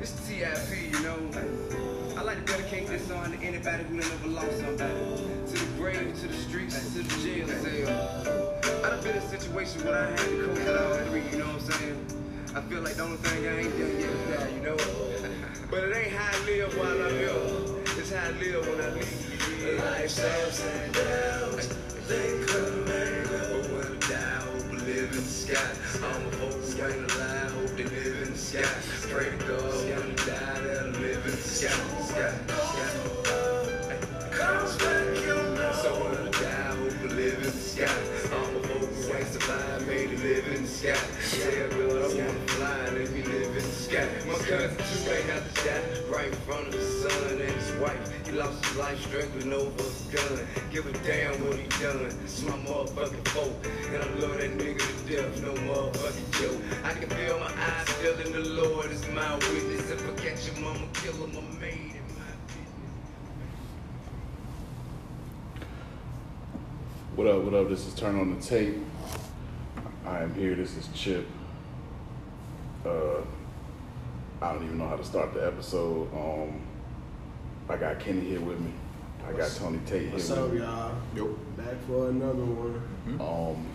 [0.00, 1.18] This is TIP, you know.
[2.16, 4.94] I like to dedicate this song to anybody who done ever lost somebody.
[4.94, 8.54] To the grave, to the streets, to the jail cell.
[8.82, 11.36] I done been in a situation where I had to cope with all three, you
[11.36, 12.06] know what I'm saying?
[12.56, 14.76] I feel like the only thing I ain't done yet is die, you know?
[15.70, 18.00] but it ain't how I live while I'm here.
[18.00, 19.84] It's how I live when I leave.
[19.84, 21.68] Life's ups and downs.
[22.08, 23.62] They come and go.
[23.68, 25.60] But when I die, I hope I live in the sky.
[25.98, 27.19] Alive, hope
[28.50, 28.66] sky.
[29.12, 31.70] Pray to God when I die, that I live the sky.
[32.02, 32.34] Sky,
[32.72, 32.90] sky.
[34.32, 35.72] Comes back your know.
[35.80, 37.94] So when I die, hope I live in the sky.
[40.66, 40.96] The.
[41.30, 44.08] Tell God I wanna fly, let me live in the sky.
[44.26, 48.09] My cousin too ain't die right in front of his son and his wife.
[48.30, 50.46] He lost his life struggling over a gun.
[50.70, 52.04] Give a damn what he done.
[52.22, 53.66] It's my motherfucking fault.
[53.88, 56.62] And I love that nigga to death, no motherfucking joke.
[56.84, 59.90] I can feel my eyes still the Lord is my witness.
[59.90, 62.02] If I catch him, I'ma kill him, I made it.
[67.16, 67.68] What up, what up?
[67.68, 68.76] This is Turn on the Tape.
[70.06, 70.54] I am here.
[70.54, 71.26] This is Chip.
[72.86, 73.22] Uh,
[74.40, 76.08] I don't even know how to start the episode.
[76.14, 76.69] Um,
[77.70, 78.72] I got Kenny here with me.
[79.28, 80.58] I got Tony Tate here What's with up, me.
[80.58, 80.92] y'all?
[81.14, 81.26] Yep.
[81.56, 82.82] Back for another one.
[83.20, 83.66] Um,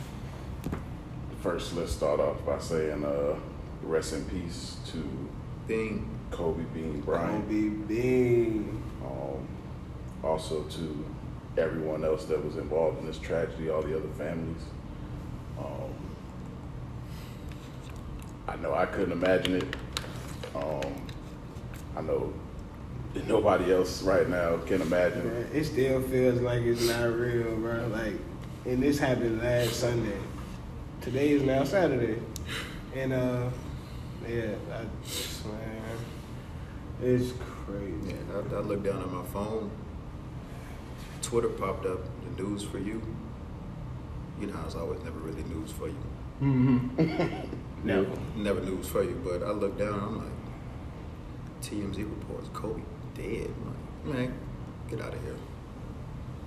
[1.42, 3.36] first, let's start off by saying uh,
[3.84, 5.30] rest in peace to
[5.68, 6.10] Thing.
[6.32, 7.48] Kobe Bean Gonna Bryant.
[7.50, 8.68] be big.
[9.06, 9.48] Um,
[10.24, 11.06] also to
[11.58, 14.62] everyone else that was involved in this tragedy, all the other families.
[15.58, 15.94] Um,
[18.46, 19.76] I know I couldn't imagine it.
[20.54, 20.94] Um,
[21.96, 22.34] I know
[23.24, 25.28] nobody else right now can imagine.
[25.28, 27.88] Man, it still feels like it's not real, bro.
[27.88, 28.16] Like,
[28.66, 30.18] and this happened last Sunday.
[31.02, 32.20] Today is now Saturday,
[32.96, 33.50] and uh,
[34.28, 35.82] yeah, I just, man,
[37.02, 37.34] it's
[37.66, 37.94] crazy.
[38.08, 39.72] Yeah, I, I looked down at my phone.
[41.22, 43.02] Twitter popped up, the news for you.
[44.40, 45.98] You know how it's always never really news for you.
[46.42, 47.48] Mm-hmm.
[47.88, 48.06] no.
[48.36, 50.32] Never news for you, but I looked down, I'm like,
[51.62, 52.82] TMZ reports Kobe
[53.16, 53.50] dead.
[54.06, 54.34] Like, man,
[54.90, 55.36] get out of here.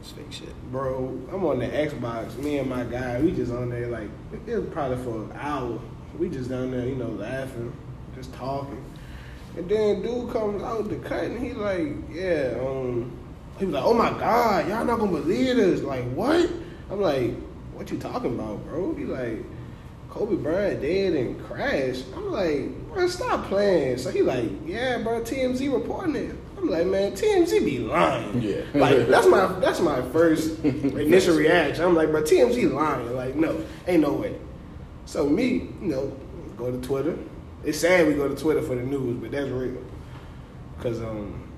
[0.00, 0.70] It's fake shit.
[0.70, 2.36] Bro, I'm on the Xbox.
[2.36, 4.08] Me and my guy, we just on there like
[4.46, 5.80] it was probably for an hour.
[6.16, 7.72] We just down there, you know, laughing,
[8.14, 8.84] just talking.
[9.56, 13.10] And then dude comes out the cut and he like, yeah, um,
[13.58, 15.82] he was like, oh my god, y'all not gonna believe this.
[15.82, 16.48] Like what?
[16.90, 17.34] I'm like,
[17.74, 18.94] what you talking about, bro?
[18.94, 19.44] He like,
[20.10, 22.04] Kobe Bryant dead and crashed.
[22.14, 23.98] I'm like, bro, stop playing.
[23.98, 26.36] So he like, yeah, bro, TMZ reporting it.
[26.58, 28.42] I'm like, man, TMZ be lying.
[28.42, 28.62] Yeah.
[28.74, 31.84] Like that's my that's my first initial reaction.
[31.84, 33.14] I'm like, bro, TMZ lying.
[33.14, 34.36] Like, no, ain't no way.
[35.06, 36.16] So me, you know,
[36.56, 37.16] go to Twitter.
[37.64, 39.82] It's sad we go to Twitter for the news, but that's real.
[40.80, 41.48] Cause um,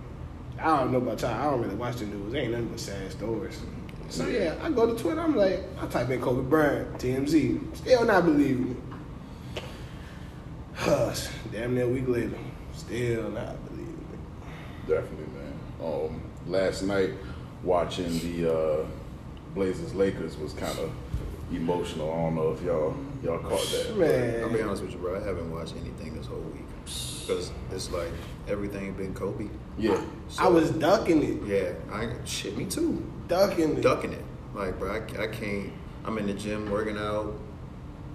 [0.58, 1.32] I don't know about y'all.
[1.32, 2.34] I don't really watch the news.
[2.34, 3.60] Ain't nothing but sad stories.
[4.08, 5.20] So yeah, I go to Twitter.
[5.20, 7.76] I'm like, I type in Kobe Bryant, TMZ.
[7.76, 8.76] Still not believing me.
[10.74, 11.28] Hush.
[11.52, 12.38] Damn near a week later,
[12.72, 13.56] still not.
[14.86, 15.52] Definitely, man.
[15.82, 17.10] Um, last night,
[17.62, 18.86] watching the uh,
[19.54, 20.90] Blazers Lakers was kind of
[21.52, 22.12] emotional.
[22.12, 23.96] I don't know if y'all y'all caught that.
[23.96, 25.20] Man, I'll be honest with you, bro.
[25.20, 26.64] I haven't watched anything this whole week.
[26.84, 28.10] Because it's like
[28.48, 29.48] everything been Kobe.
[29.78, 30.02] Yeah,
[30.38, 33.08] I was ducking it, Yeah, I shit, me too.
[33.28, 33.82] ducking it.
[33.82, 34.24] ducking it.
[34.54, 35.72] Like, bro, I, I can't.
[36.04, 37.34] I'm in the gym working out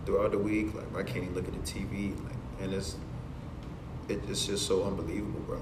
[0.05, 0.73] throughout the week.
[0.73, 2.11] Like, I can't even look at the TV.
[2.25, 2.97] Like, and it's
[4.09, 5.61] it, it's just so unbelievable, bro.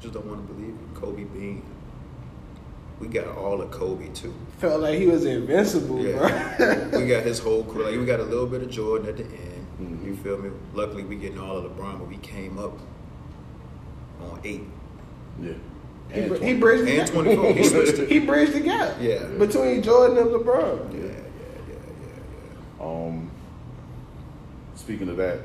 [0.00, 0.94] Just don't want to believe it.
[0.94, 1.62] Kobe Bean.
[3.00, 4.34] We got all of Kobe too.
[4.58, 6.98] Felt like he was invincible, Yeah, bro.
[7.00, 7.84] we got his whole crew.
[7.84, 9.66] Like, we got a little bit of Jordan at the end.
[9.80, 10.04] Mhm.
[10.04, 10.50] You feel me?
[10.74, 12.76] Luckily, we getting all of LeBron, but we came up
[14.20, 14.62] on eight.
[15.40, 15.52] yeah.
[16.12, 17.14] He, br- he bridged the And gap.
[17.14, 17.52] 24.
[17.52, 18.08] He switched it.
[18.08, 18.96] He bridged the gap.
[19.00, 19.24] Yeah.
[19.38, 20.92] Between Jordan and LeBron.
[20.94, 21.12] Yeah, yeah, yeah,
[21.68, 22.18] yeah,
[22.80, 22.84] yeah.
[22.84, 23.30] Um,
[24.74, 25.40] speaking of that,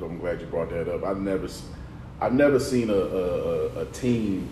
[0.00, 1.04] I'm glad you brought that up.
[1.04, 1.68] I've never, s-
[2.20, 4.48] I've never seen a, a, a, a team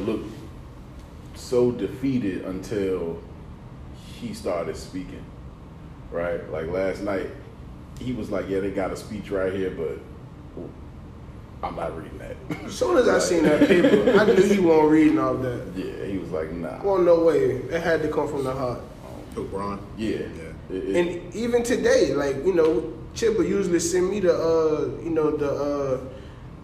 [0.00, 0.20] look
[1.34, 3.20] so defeated until
[4.18, 5.24] he started speaking.
[6.10, 7.28] Right, like last night,
[7.98, 9.98] he was like, "Yeah, they got a speech right here, but
[11.62, 14.90] I'm not reading that." As soon as I seen that paper, I knew he wasn't
[14.90, 15.66] reading all that.
[15.74, 17.38] yeah, he was like, "Nah." Well, no way.
[17.52, 18.80] It had to come from the heart.
[19.36, 19.78] Oh, LeBron.
[19.96, 20.26] yeah, Yeah.
[20.70, 25.02] It- it- And even today, like you know, Chip will usually send me the uh,
[25.02, 26.00] you know the uh,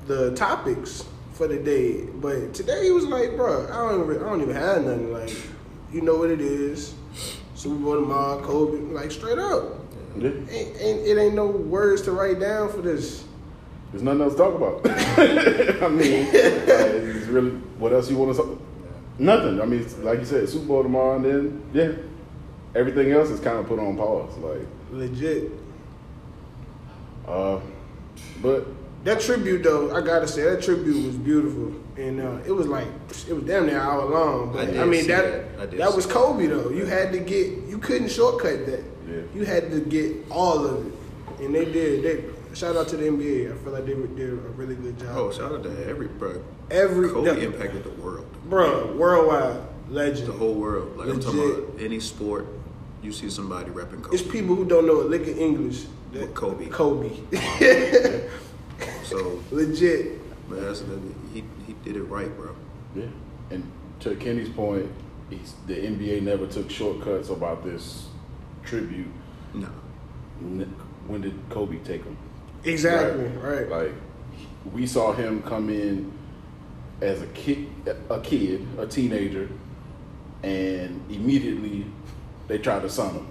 [0.08, 4.28] the topics for the day, but today he was like, bro, I don't even, I
[4.28, 5.12] don't even have nothing.
[5.12, 5.37] Like,
[5.93, 6.94] you know what it is,
[7.55, 9.64] Super Bowl tomorrow, Kobe, like straight up.
[10.16, 10.31] yeah.
[10.31, 13.25] Ain't, ain't, it ain't no words to write down for this.
[13.93, 14.81] There's nothing else to talk about.
[15.82, 18.61] I mean, it's really what else you want to talk?
[19.19, 19.61] Nothing.
[19.61, 21.93] I mean, like you said, Super Bowl tomorrow, and then yeah,
[22.75, 24.37] everything else is kind of put on pause.
[24.38, 25.52] Like, Legit.
[27.26, 27.61] uh,
[28.43, 28.66] but
[29.04, 32.86] That tribute though, I gotta say that tribute was beautiful, and uh, it was like
[33.28, 34.52] it was damn near an hour long.
[34.52, 35.60] But I I, mean that that.
[35.60, 36.70] I that, was Kobe though.
[36.70, 38.84] You had to get you couldn't shortcut that.
[39.08, 39.22] Yeah.
[39.34, 40.92] You had to get all of it,
[41.44, 42.02] and they did.
[42.02, 43.52] They shout out to the NBA.
[43.54, 45.08] I feel like they did a really good job.
[45.16, 46.42] Oh, shout out to every bro.
[46.70, 50.26] Every Kobe the- impacted the world, bro, worldwide legend.
[50.28, 50.96] the whole world.
[50.98, 51.58] Like I'm talking Legit.
[51.70, 52.46] about any sport,
[53.02, 54.16] you see somebody repping Kobe.
[54.16, 55.84] It's people who don't know a lick of English.
[56.12, 56.66] that- Kobe.
[56.66, 57.10] Kobe.
[59.50, 60.48] So, Legit.
[60.48, 60.82] but that's
[61.32, 62.54] he he did it right, bro.
[62.94, 63.04] yeah,
[63.50, 64.86] and to Kenny's point,
[65.30, 68.08] he's, the NBA never took shortcuts about this
[68.64, 69.08] tribute.
[69.54, 69.68] No,
[70.42, 70.74] N-
[71.06, 72.16] When did Kobe take them?
[72.64, 73.26] Exactly.
[73.26, 73.68] Right.
[73.68, 73.92] Like
[74.72, 76.12] we saw him come in
[77.00, 77.68] as a kid,
[78.10, 79.48] a kid, a teenager,
[80.42, 81.86] and immediately
[82.48, 83.26] they tried to sign him.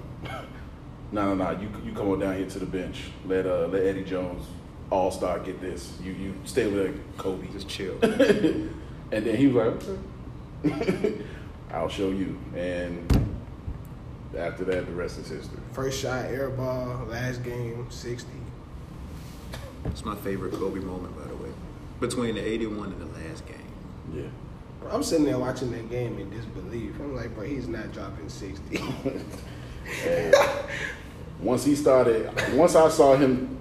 [1.12, 1.60] no, no, no!
[1.62, 3.12] You you come on down here to the bench.
[3.28, 4.46] Let uh let Eddie Jones,
[4.90, 5.94] All Star, get this.
[6.02, 7.48] You you stay with Kobe.
[7.52, 7.98] just chill.
[8.02, 8.72] and
[9.12, 9.84] then he was
[10.64, 11.22] like, okay.
[11.72, 12.40] I'll show you.
[12.56, 13.12] And
[14.38, 15.60] after that, the rest is history.
[15.74, 18.32] First shot, air ball, last game, 60.
[19.86, 21.50] It's my favorite Kobe moment, by the way.
[22.00, 23.58] Between the 81 and the last game.
[24.14, 24.24] Yeah.
[24.82, 26.94] Bro, I'm sitting there watching that game in disbelief.
[27.00, 28.80] I'm like, bro, he's not dropping 60.
[31.40, 33.57] Once he started, once I saw him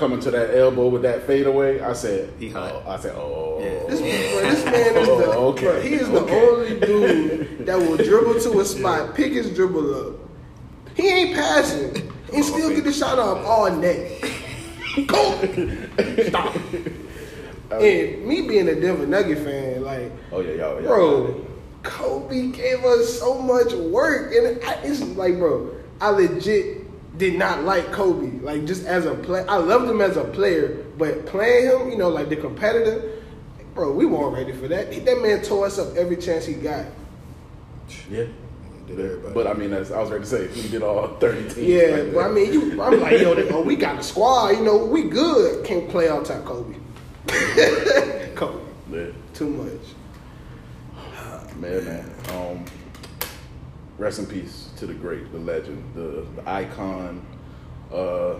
[0.00, 2.82] coming to that elbow with that fadeaway, I said, He hot.
[2.86, 3.88] oh, I said, oh, Yeah.
[3.88, 6.48] This, bro, this man is the, Oh, okay, bro, he is the okay.
[6.48, 10.16] only dude that will dribble to a spot, pick his dribble up.
[10.96, 14.22] He ain't passing and still get the shot off all net.
[15.06, 16.24] Go!
[16.28, 16.56] Stop.
[17.70, 21.46] And me being a Denver Nugget fan, like, oh yeah, y'all, y'all bro.
[21.84, 26.79] Kobe gave us so much work, and I, it's like, bro, I legit
[27.20, 28.40] did not like Kobe.
[28.40, 31.98] Like, just as a player, I loved him as a player, but playing him, you
[31.98, 33.18] know, like the competitor,
[33.74, 34.90] bro, we weren't ready for that.
[35.04, 36.86] That man tore us up every chance he got.
[38.10, 38.24] yeah.
[38.86, 39.34] Did everybody.
[39.34, 41.58] But I mean, that's, I was ready to say we did all thirty teams.
[41.58, 44.64] Yeah, like but I mean, you, I'm like, yo, oh, we got a squad, you
[44.64, 45.64] know, we good.
[45.64, 46.74] Can't play all time Kobe.
[48.34, 49.06] Kobe, yeah.
[49.32, 49.80] too much.
[51.54, 52.10] man, man.
[52.30, 52.64] Um,
[53.96, 57.24] rest in peace to the great, the legend, the, the icon,
[57.92, 58.34] uh,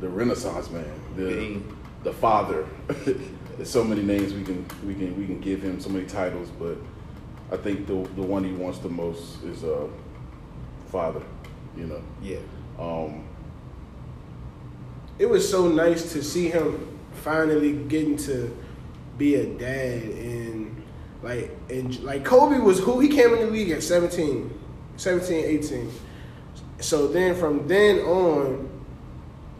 [0.00, 0.84] the Renaissance man,
[1.16, 1.76] the Bean.
[2.02, 2.66] the father.
[3.56, 6.48] There's so many names we can we can we can give him, so many titles,
[6.58, 6.76] but
[7.52, 9.86] I think the the one he wants the most is uh,
[10.90, 11.22] father.
[11.76, 12.02] You know.
[12.20, 12.38] yeah.
[12.78, 13.24] Um,
[15.18, 18.54] it was so nice to see him finally getting to
[19.16, 20.82] be a dad and
[21.22, 24.61] like and like Kobe was who he came in the league at 17
[25.02, 25.90] 17 18
[26.78, 28.68] so then from then on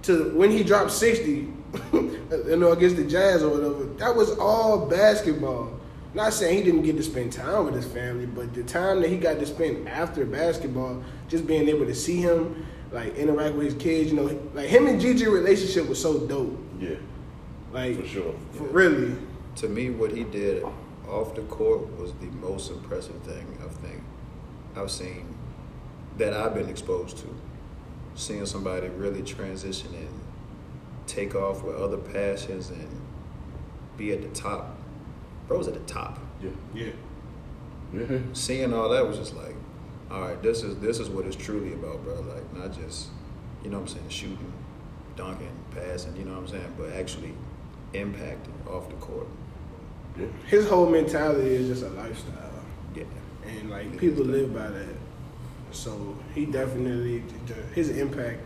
[0.03, 1.31] to when he dropped 60
[1.93, 5.79] you know against the Jazz or whatever that was all basketball.
[6.15, 9.11] Not saying he didn't get to spend time with his family but the time that
[9.11, 13.65] he got to spend after basketball just being able to see him like interact with
[13.65, 16.57] his kids you know like him and Gigi relationship was so dope.
[16.79, 16.97] Yeah,
[17.73, 18.35] like for sure.
[18.53, 19.17] for really.
[19.57, 20.65] To me, what he did
[21.07, 24.03] off the court was the most impressive thing I think
[24.77, 25.35] I've seen
[26.19, 27.27] that I've been exposed to.
[28.15, 30.21] Seeing somebody really transition and
[31.07, 33.01] take off with other passions and
[33.97, 34.77] be at the top.
[35.49, 36.19] Bro was at the top.
[36.43, 36.93] Yeah, yeah
[37.93, 38.19] yeah.
[38.33, 39.55] Seeing all that was just like,
[40.11, 42.21] all right, this is this is what it's truly about, bro.
[42.21, 43.09] Like not just,
[43.63, 44.53] you know what I'm saying, shooting,
[45.17, 47.35] dunking, passing, you know what I'm saying, but actually
[47.95, 49.27] impacting off the court.
[50.19, 50.27] yeah.
[50.47, 52.52] his whole mentality is just a lifestyle Yeah.
[53.61, 54.95] And like people live by that
[55.71, 57.23] so he definitely
[57.75, 58.41] his impact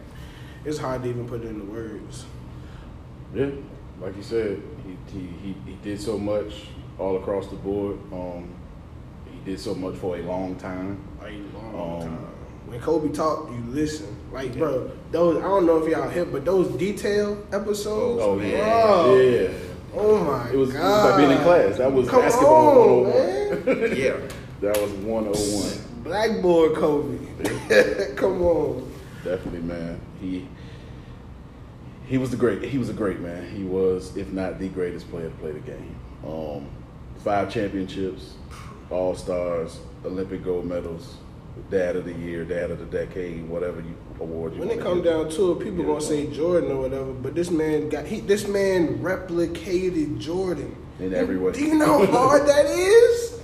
[0.64, 2.25] it's hard to even put it into words
[3.34, 3.50] Yeah,
[4.00, 6.66] like you said, he, he, he, he did so much
[6.98, 7.98] all across the board.
[8.12, 8.48] Um,
[9.30, 10.98] he did so much for a long time.
[11.20, 12.26] a long Um, time
[12.66, 16.44] when Kobe talked you listen like bro those I don't know if y'all hit but
[16.44, 18.50] those detail episodes Oh, man.
[18.50, 19.48] yeah, bro, yeah.
[19.94, 21.76] oh my It was, it was god like being in class.
[21.78, 23.80] That was Come basketball on, 101.
[23.80, 23.96] man.
[23.96, 24.16] Yeah.
[24.60, 26.02] That was 101.
[26.04, 28.92] blackboard Kobe come on
[29.25, 30.00] Definitely, man.
[30.20, 30.46] He
[32.06, 32.62] he was the great.
[32.62, 33.50] He was a great man.
[33.52, 35.96] He was, if not the greatest player to play the game.
[36.25, 36.68] Um,
[37.25, 38.34] five championships,
[38.90, 41.16] all stars, Olympic gold medals.
[41.70, 44.60] dad of the year, dad of the decade, whatever you award you.
[44.60, 45.86] When it come down to it, people Yeah.
[45.86, 51.12] gonna say Jordan or whatever, but this man got he this man replicated Jordan In
[51.12, 51.50] every way.
[51.50, 53.40] Do you know how hard that is?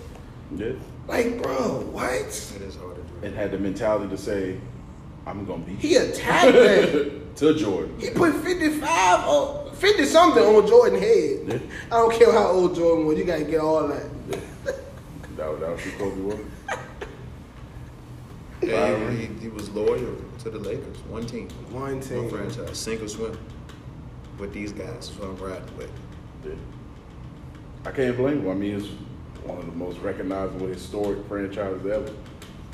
[0.55, 0.73] Yeah.
[1.09, 2.13] Like, bro, what?
[2.13, 3.27] It is hard to do.
[3.27, 4.59] and had the mentality to say,
[5.27, 7.21] "I'm gonna beat He attacked that.
[7.37, 8.85] to Jordan." He put 55
[9.29, 11.39] on 50 something on Jordan head.
[11.47, 11.59] Yeah.
[11.91, 14.07] I don't care how old Jordan was, you gotta get all that.
[15.37, 16.39] That was, that was who Kobe was.
[18.63, 20.99] Yeah, he, he, he was loyal to the Lakers.
[21.09, 22.19] One team, One team.
[22.19, 23.37] one franchise, sink or swim.
[24.39, 25.91] With these guys, is what I'm riding with.
[26.47, 26.53] Yeah.
[27.85, 28.51] I can't blame him.
[28.51, 28.89] I mean, it's
[29.45, 32.11] one of the most recognizable historic franchises ever.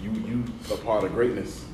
[0.03, 1.65] You you a part of greatness.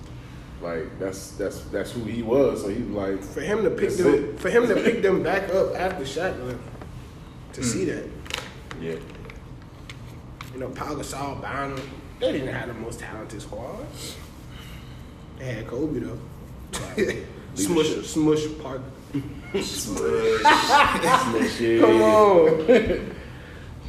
[0.63, 2.63] Like that's that's that's who he was.
[2.63, 4.41] So he was like For him to pick them, it.
[4.41, 6.59] for him to pick them back up after Shaq left,
[7.55, 7.67] to Hmm.
[7.67, 8.05] see that,
[8.81, 8.97] Yeah.
[10.55, 11.81] you know, Pau Gasol, Bynum,
[12.21, 13.85] they didn't have the most talented squad.
[15.39, 16.19] They had Kobe though.
[17.55, 18.81] smush, smush Park.
[19.55, 20.43] Shit.
[21.81, 22.67] Come on.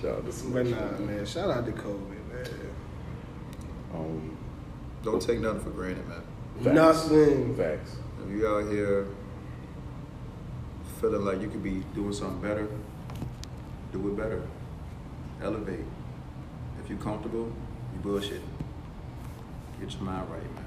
[0.05, 0.69] Shout out to Smush.
[0.69, 2.47] But nah, man, shout out to Kobe, man.
[3.91, 4.37] Um,
[5.03, 6.21] Don't take nothing for granted, man.
[6.61, 6.75] facts.
[6.75, 7.55] Nothing.
[7.55, 7.95] Facts.
[8.23, 9.07] If you out here
[11.01, 12.67] feeling like you could be doing something better,
[13.91, 14.43] do it better.
[15.41, 15.85] Elevate.
[16.83, 17.51] If you're comfortable,
[17.95, 18.41] you bullshit.
[19.79, 20.65] Get your mind right, man.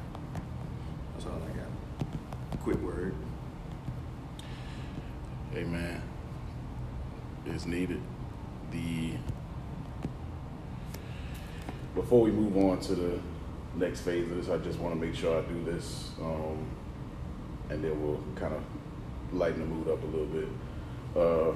[1.13, 2.61] That's all I got.
[2.63, 3.15] Quick word.
[5.53, 6.03] Hey man,
[7.47, 8.03] it's needed.
[8.71, 9.13] The
[11.95, 13.19] before we move on to the
[13.75, 16.65] next phase of this, I just want to make sure I do this, um,
[17.71, 18.63] and then we'll kind of
[19.33, 20.49] lighten the mood up a little bit.
[21.17, 21.53] Uh,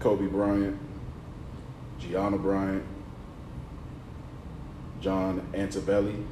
[0.00, 0.78] Kobe Bryant,
[1.98, 2.84] Gianna Bryant,
[5.00, 6.24] John Altobelli,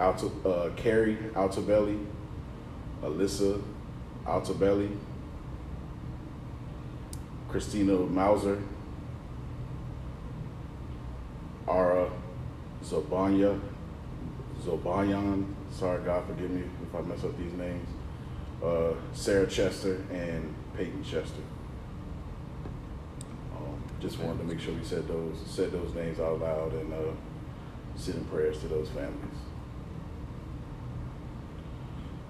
[0.00, 2.04] uh, Keri Altobelli,
[3.02, 3.62] Alyssa
[4.26, 4.96] Altobelli,
[7.56, 8.62] Christina Mauser,
[11.66, 12.10] Ara
[12.84, 13.58] Zobanya,
[14.62, 17.88] Zobayan, sorry God forgive me if I mess up these names,
[18.62, 21.40] uh, Sarah Chester and Payton Chester.
[23.56, 26.92] Um, just wanted to make sure we said those said those names out loud and
[26.92, 26.98] uh,
[27.96, 29.38] sending prayers to those families.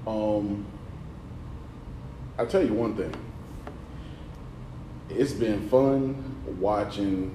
[0.06, 0.64] Um,
[2.38, 3.12] I'll tell you one thing.
[5.18, 6.14] It's been fun
[6.60, 7.34] watching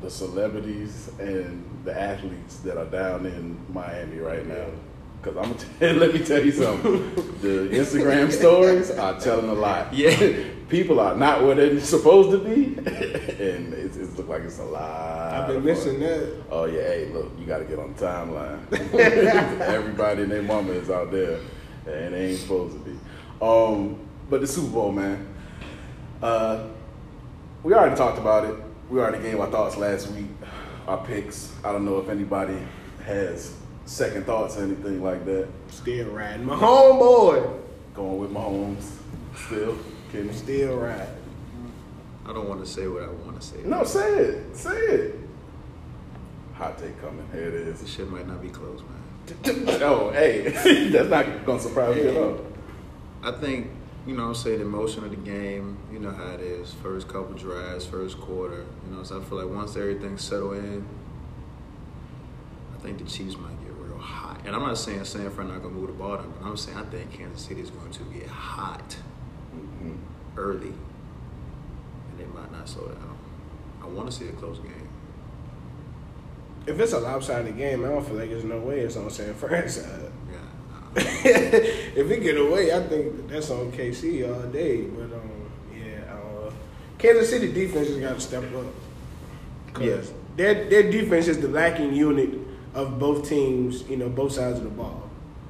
[0.00, 4.66] the celebrities and the athletes that are down in Miami right now.
[5.22, 7.14] Cause I'm tell, let me tell you something.
[7.40, 9.94] the Instagram stories are telling a lot.
[9.94, 10.44] Yeah.
[10.68, 14.64] people are not where they're supposed to be, and it's, it's look like it's a
[14.64, 15.32] lot.
[15.32, 16.42] I've been missing that.
[16.50, 19.60] Oh yeah, hey, look, you got to get on the timeline.
[19.60, 21.38] Everybody and their mama is out there,
[21.86, 22.98] and they ain't supposed to be.
[23.40, 25.31] Um, but the Super Bowl, man.
[26.22, 26.68] Uh,
[27.64, 28.54] we already talked about it.
[28.88, 30.26] We already gave our thoughts last week,
[30.86, 31.52] our picks.
[31.64, 32.58] I don't know if anybody
[33.04, 35.48] has second thoughts or anything like that.
[35.68, 36.46] Still riding.
[36.46, 37.60] My homeboy.
[37.94, 38.96] Going with Mahomes,
[39.34, 39.76] still.
[40.12, 40.32] Kidding.
[40.32, 41.06] Still riding.
[42.24, 43.56] I don't want to say what I want to say.
[43.64, 44.56] No, say it.
[44.56, 45.18] Say it.
[46.54, 47.28] Hot take coming.
[47.32, 47.80] Here it is.
[47.80, 49.78] This shit might not be close, man.
[49.82, 50.48] oh, hey,
[50.90, 52.46] that's not gonna surprise me at all.
[53.22, 53.70] I think,
[54.06, 56.72] you know, say the emotion of the game, you know how it is.
[56.74, 58.66] First couple drives, first quarter.
[58.88, 60.84] You know, so I feel like once everything settle in,
[62.74, 64.40] I think the Chiefs might get real hot.
[64.44, 66.78] And I'm not saying San Fran not gonna move the ball down, but I'm saying
[66.78, 68.96] I think Kansas City is going to get hot
[69.54, 69.96] Mhm.
[70.36, 70.68] early,
[72.10, 73.16] and they might not slow down.
[73.82, 74.88] I want to see a close game.
[76.66, 79.34] If it's a lopsided game, I don't feel like there's no way it's on San
[79.34, 80.11] Fran side.
[81.94, 84.82] If it get away, I think that's on KC all day.
[84.82, 86.50] But um, yeah, uh,
[86.98, 88.66] Kansas City defense has got to step up.
[89.80, 90.12] Yes.
[90.36, 92.30] their their defense is the lacking unit
[92.74, 93.88] of both teams.
[93.88, 95.08] You know, both sides of the ball.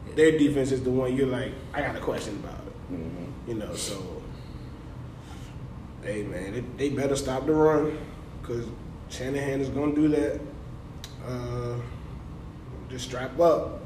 [0.09, 0.15] Yeah.
[0.15, 2.93] Their defense is the one you're like, I got a question about it.
[2.95, 3.49] Mhm.
[3.49, 4.23] You know, so
[6.03, 7.99] hey man, they, they better stop the run
[8.41, 8.67] because
[9.09, 10.41] Shanahan is gonna do that.
[11.27, 11.77] Uh,
[12.89, 13.82] just strap up.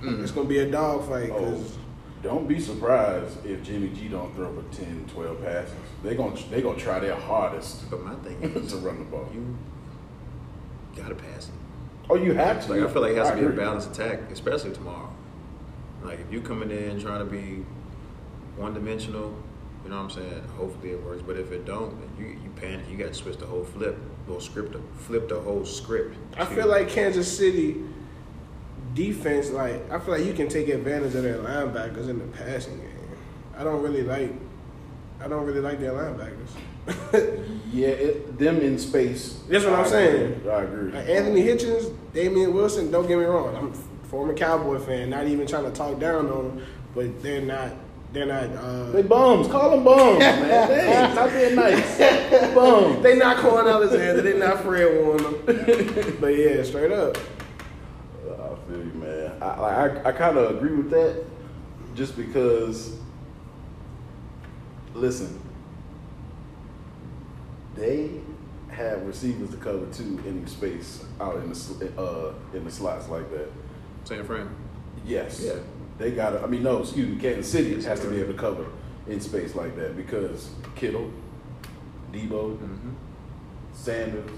[0.00, 0.22] Mhm.
[0.22, 1.76] It's gonna be a dogfight Oh, because
[2.22, 5.74] don't be surprised if Jimmy G don't throw for 10, 12 passes.
[6.02, 9.28] They gonna they gonna try their hardest But my thing is to run the ball.
[9.34, 9.56] you
[10.96, 11.54] gotta pass it.
[12.10, 12.72] Oh, you have to.
[12.74, 15.10] Like I feel like it has to be a balanced attack, especially tomorrow.
[16.02, 17.64] Like if you coming in trying to be
[18.56, 19.34] one dimensional,
[19.84, 20.42] you know what I'm saying?
[20.56, 21.22] Hopefully it works.
[21.24, 22.86] But if it don't, then you you panic.
[22.90, 23.96] You got to switch the whole flip,
[24.28, 26.16] whole script, flip the whole script.
[26.36, 27.82] I feel like Kansas City
[28.94, 32.78] defense, like I feel like you can take advantage of their linebackers in the passing
[32.78, 32.88] game.
[33.56, 34.32] I don't really like.
[35.20, 36.48] I don't really like their linebackers.
[37.72, 39.40] Yeah, it, them in space.
[39.48, 40.32] That's what I'm I saying.
[40.32, 40.50] agree.
[40.50, 40.92] I agree.
[40.92, 42.90] Like Anthony Hitchens, Damien Wilson.
[42.90, 43.56] Don't get me wrong.
[43.56, 45.08] I'm a former Cowboy fan.
[45.08, 47.72] Not even trying to talk down on them, but they're not.
[48.12, 48.92] They're not.
[48.92, 49.48] They Uh, bums.
[49.48, 50.68] Call them bums, man.
[50.68, 51.98] Dang, stop being nice.
[52.54, 53.02] Bums.
[53.02, 54.20] they not Kwon Alexander.
[54.20, 55.30] They not Fred Warner.
[56.20, 57.16] but yeah, straight up.
[58.24, 59.42] I feel you, man.
[59.42, 61.24] I I, I kind of agree with that,
[61.94, 62.96] just because.
[64.94, 65.40] Listen,
[67.74, 68.20] they
[68.68, 73.30] have receivers to cover too in space out in the uh in the slots like
[73.30, 73.50] that.
[74.04, 74.54] San Fran.
[75.06, 75.40] Yes.
[75.42, 75.54] Yeah.
[75.98, 78.38] They got to, I mean, no, excuse me, Kansas City has to be able to
[78.38, 78.66] cover
[79.06, 81.10] in space like that because Kittle,
[82.12, 82.90] Deebo, Mm-hmm.
[83.74, 84.30] Sanders,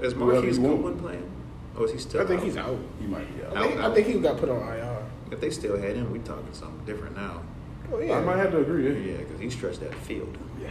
[0.00, 0.58] Is Marquise.
[0.58, 1.30] Goodwin playing?
[1.76, 2.46] Or is he still I think out?
[2.46, 2.78] he's out.
[3.00, 3.56] he might be out.
[3.56, 5.02] I think, Out, I think he got put on IR.
[5.30, 7.40] If they still had him, we talking something different now.
[7.92, 8.84] Oh yeah, I might have to agree.
[8.84, 10.36] Yeah, Yeah, because he stretched that field.
[10.60, 10.70] yeah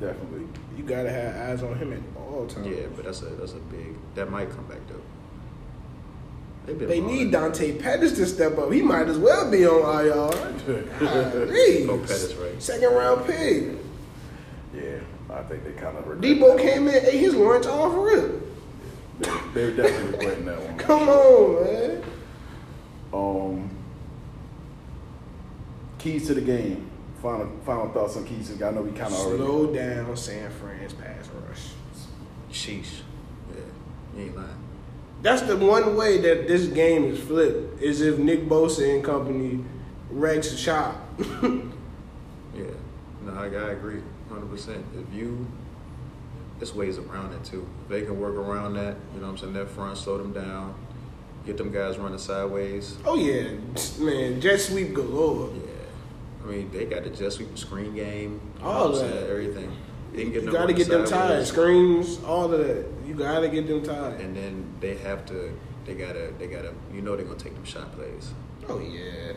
[0.00, 0.46] definitely.
[0.76, 2.66] You gotta have eyes on him at all times.
[2.66, 3.94] Yeah, but that's a that's a big.
[4.14, 4.94] That might come back though.
[6.66, 7.16] They've been They balling.
[7.16, 8.72] need Dante Pettis to step up.
[8.72, 10.12] He might as well be on IR.
[11.00, 11.88] Golly.
[11.88, 12.62] Oh, Pettis, right.
[12.62, 13.64] Second round pick.
[14.74, 18.42] Yeah, I think they kind of Deebo came in, ate his lunch off rip.
[19.20, 20.78] They, they're definitely regretting that one.
[20.78, 22.02] Come on, man.
[23.12, 23.70] Um,
[25.98, 26.90] keys to the game.
[27.22, 28.46] Final final thoughts on keys.
[28.46, 28.68] to the game.
[28.68, 29.36] I know we kind of already.
[29.38, 31.68] Slow down San Fran's pass rush.
[32.50, 33.00] Sheesh.
[33.50, 33.60] Yeah,
[34.16, 34.48] you ain't lying.
[35.22, 37.82] That's the one way that this game is flipped.
[37.82, 39.62] Is if Nick Bosa and company
[40.10, 40.96] wrecks the shop.
[42.52, 42.64] Yeah,
[43.24, 44.84] no, I, I agree, hundred percent.
[44.94, 45.46] If you,
[46.60, 47.66] there's ways around it too.
[47.84, 49.52] If they can work around that, you know what I'm saying.
[49.54, 50.74] That front, slow them down,
[51.46, 52.96] get them guys running sideways.
[53.04, 53.50] oh yeah,
[53.98, 55.50] man, jet sweep galore.
[55.54, 59.10] Yeah, I mean they got the jet sweep screen game, All what that.
[59.10, 59.76] saying, everything.
[60.12, 61.46] They can get You gotta running get them tied.
[61.46, 62.86] Screens, all of that.
[63.06, 64.20] You gotta get them tied.
[64.20, 65.56] and then they have to,
[65.86, 68.32] they gotta, they gotta, you know, they're gonna take them shot plays
[68.68, 69.32] Oh yeah.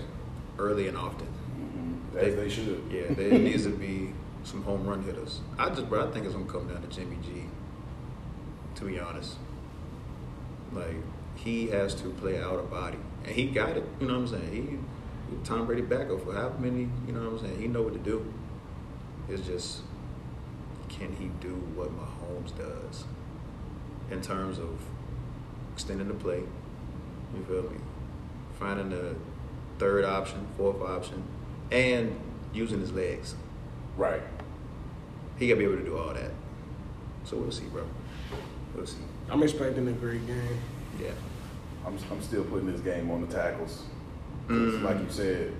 [0.59, 1.27] early and often.
[1.57, 2.83] Mhm, As they should.
[2.91, 5.39] Yeah, it needs to be some home run hitters.
[5.57, 7.45] I just, bro, I think it's gonna come down to Jimmy G.
[8.75, 9.35] To be honest,
[10.71, 10.95] like
[11.35, 13.83] he has to play out of body, and he got it.
[13.99, 14.51] You know what I'm saying?
[14.51, 16.89] He, Tom Brady backup for how many?
[17.07, 17.61] You know what I'm saying?
[17.61, 18.33] He know what to do.
[19.29, 19.81] It's just,
[20.89, 23.05] can he do what Mahomes does
[24.11, 24.79] in terms of
[25.73, 26.43] extending the play?
[27.35, 27.77] You feel me?
[28.59, 29.15] Finding the
[29.79, 31.23] third option, fourth option,
[31.71, 32.19] and
[32.53, 33.35] using his legs.
[33.97, 34.21] Right.
[35.43, 36.31] He gotta be able to do all that.
[37.25, 37.83] So we'll see, bro.
[38.73, 38.95] We'll see.
[39.29, 40.57] I'm expecting a great game.
[40.97, 41.11] Yeah.
[41.85, 43.83] I'm, I'm still putting this game on the tackles.
[44.47, 44.83] Mm.
[44.83, 45.53] Like you said,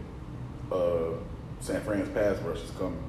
[0.72, 1.18] uh,
[1.60, 3.04] San Fran's pass rush is coming.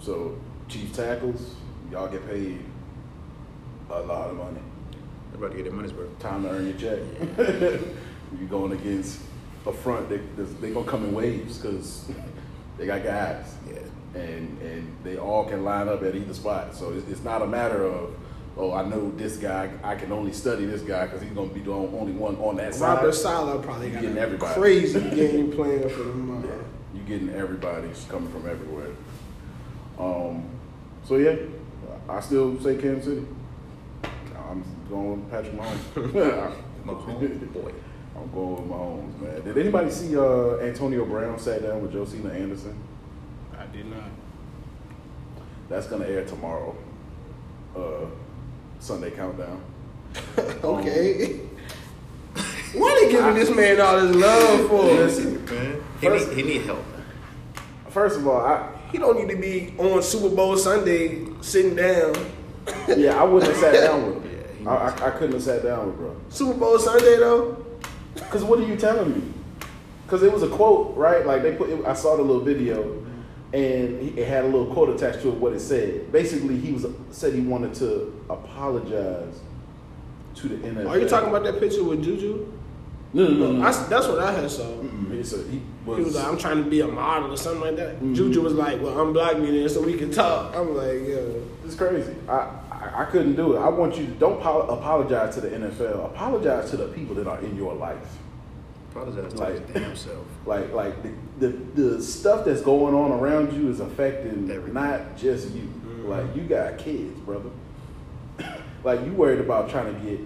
[0.00, 1.54] So Chiefs tackles,
[1.92, 2.64] y'all get paid
[3.90, 4.60] a lot of money.
[5.32, 6.18] They're about to get their money's worth.
[6.18, 6.98] Time to earn your check.
[8.38, 9.20] You're going against
[9.66, 10.08] a front.
[10.08, 10.16] They
[10.62, 12.10] they gonna come in waves because
[12.78, 13.54] they got guys.
[13.70, 13.80] Yeah.
[14.14, 16.74] And and they all can line up at either spot.
[16.74, 18.14] So it's, it's not a matter of
[18.56, 21.60] oh I know this guy I can only study this guy because he's gonna be
[21.60, 22.94] the only one on that side.
[22.96, 24.54] Robert Saleh probably got Getting a everybody.
[24.54, 26.30] crazy game plan for them.
[26.44, 26.54] Uh, Yeah,
[26.94, 28.90] you getting everybody coming from everywhere.
[29.98, 30.44] Um,
[31.04, 31.34] so yeah,
[32.08, 33.26] I still say Kansas City.
[34.48, 36.54] I'm going with Patrick Mahomes.
[36.86, 37.72] Mahomes, boy.
[38.16, 39.44] I'm going with Mahomes, man.
[39.44, 42.76] Did anybody see uh, Antonio Brown sat down with Josina Anderson?
[43.74, 44.04] I did not.
[45.68, 46.76] That's gonna air tomorrow.
[47.76, 48.06] Uh,
[48.78, 49.60] Sunday countdown.
[50.64, 51.40] okay.
[52.74, 54.82] Why they giving this man all this love for?
[54.84, 56.84] Listen, Man, he First- need, he need help.
[57.90, 62.14] first of all, I He don't need to be on Super Bowl Sunday sitting down.
[62.96, 64.64] yeah, I wouldn't have sat down with him.
[64.64, 66.16] Yeah, I, I, I couldn't have sat down with bro.
[66.28, 67.64] Super Bowl Sunday though.
[68.30, 69.22] Cause what are you telling me?
[70.06, 71.26] Cause it was a quote, right?
[71.26, 71.70] Like they put.
[71.70, 73.04] It, I saw the little video,
[73.54, 75.34] and it had a little quote attached to it.
[75.36, 76.10] What it said.
[76.10, 79.40] Basically, he was said he wanted to apologize
[80.36, 80.88] to the NFL.
[80.90, 82.50] Are you talking about that picture with Juju?
[83.12, 83.52] No, no, no.
[83.52, 83.62] no.
[83.64, 84.64] I that's what I had saw.
[84.64, 85.14] Mm-mm.
[85.16, 85.98] He said he was.
[85.98, 88.00] He was like, I'm trying to be a model or something like that.
[88.00, 88.16] Mhm.
[88.16, 90.54] Juju was like, Well, unblock me then so we can talk.
[90.56, 91.40] I'm like, yo.
[91.64, 92.12] It's crazy.
[92.28, 92.32] I,
[92.72, 93.60] I I couldn't do it.
[93.60, 96.06] I want you to don't pol- apologize to the NFL.
[96.06, 98.18] Apologize to the people that are in your life.
[98.94, 100.24] Apologize to Like- his damn self.
[100.46, 101.48] Like like the, the
[101.82, 104.74] the stuff that's going on around you is affecting Everything.
[104.74, 105.62] not just you.
[105.86, 106.08] Mhm.
[106.08, 107.50] Like you got kids, brother.
[108.84, 110.20] like you worried about trying to get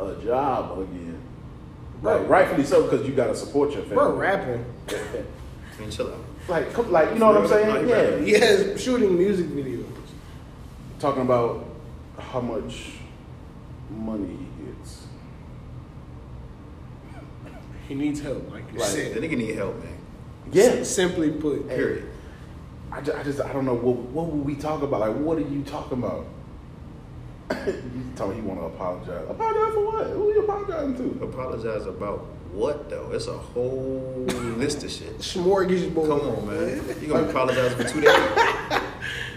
[0.00, 1.18] a job again.
[2.00, 3.94] Right, rightfully so, because you gotta support your family.
[3.96, 4.64] Bro, rapping.
[4.88, 6.18] I mean, chill out.
[6.48, 7.88] Like, come- like you know what I'm saying?
[7.88, 8.18] Yeah.
[8.18, 9.84] He has shooting music videos.
[10.98, 11.64] Talking about
[12.18, 12.94] how much
[13.90, 14.26] money
[14.58, 15.06] he gets.
[17.92, 19.12] He needs help, like you Right.
[19.12, 19.98] The nigga need help, man.
[20.50, 20.82] Yeah.
[20.82, 21.68] Simply put.
[21.68, 22.08] Period.
[22.90, 25.00] I just, I just, I don't know what, what would we talk about?
[25.00, 26.24] Like, what are you talking about?
[27.66, 29.26] you tell me he want to apologize.
[29.28, 30.06] Apologize for what?
[30.06, 31.24] Who are you apologizing to?
[31.24, 32.20] Apologize about
[32.54, 33.10] what though?
[33.12, 34.24] It's a whole
[34.56, 35.18] list of shit.
[35.18, 36.08] Smorgasbord.
[36.08, 36.96] Come on, man.
[37.02, 38.80] You gonna apologize for two days?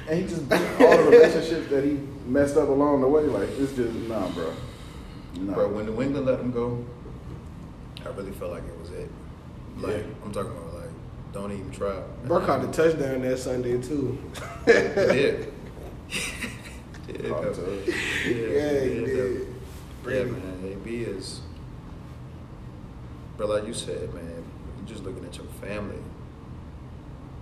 [0.08, 3.24] And he just all the relationships that he messed up along the way.
[3.24, 4.54] Like, it's just nah, bro.
[5.40, 5.54] Nah.
[5.56, 6.86] Bro, when the England let him go,
[8.06, 9.10] I really felt like it was it.
[9.78, 10.04] Like Yeah.
[10.24, 10.90] I'm talking about like,
[11.34, 12.02] don't even try.
[12.26, 14.18] Bro caught the touchdown that Sunday too.
[14.66, 15.54] He did.
[17.30, 17.94] Caught Yeah,
[18.26, 19.48] Yeah, he did, did.
[20.08, 20.60] Yeah, man.
[20.64, 21.42] AB is,
[23.38, 23.48] bro.
[23.48, 24.44] Like you said, man.
[24.78, 25.98] You're just looking at your family.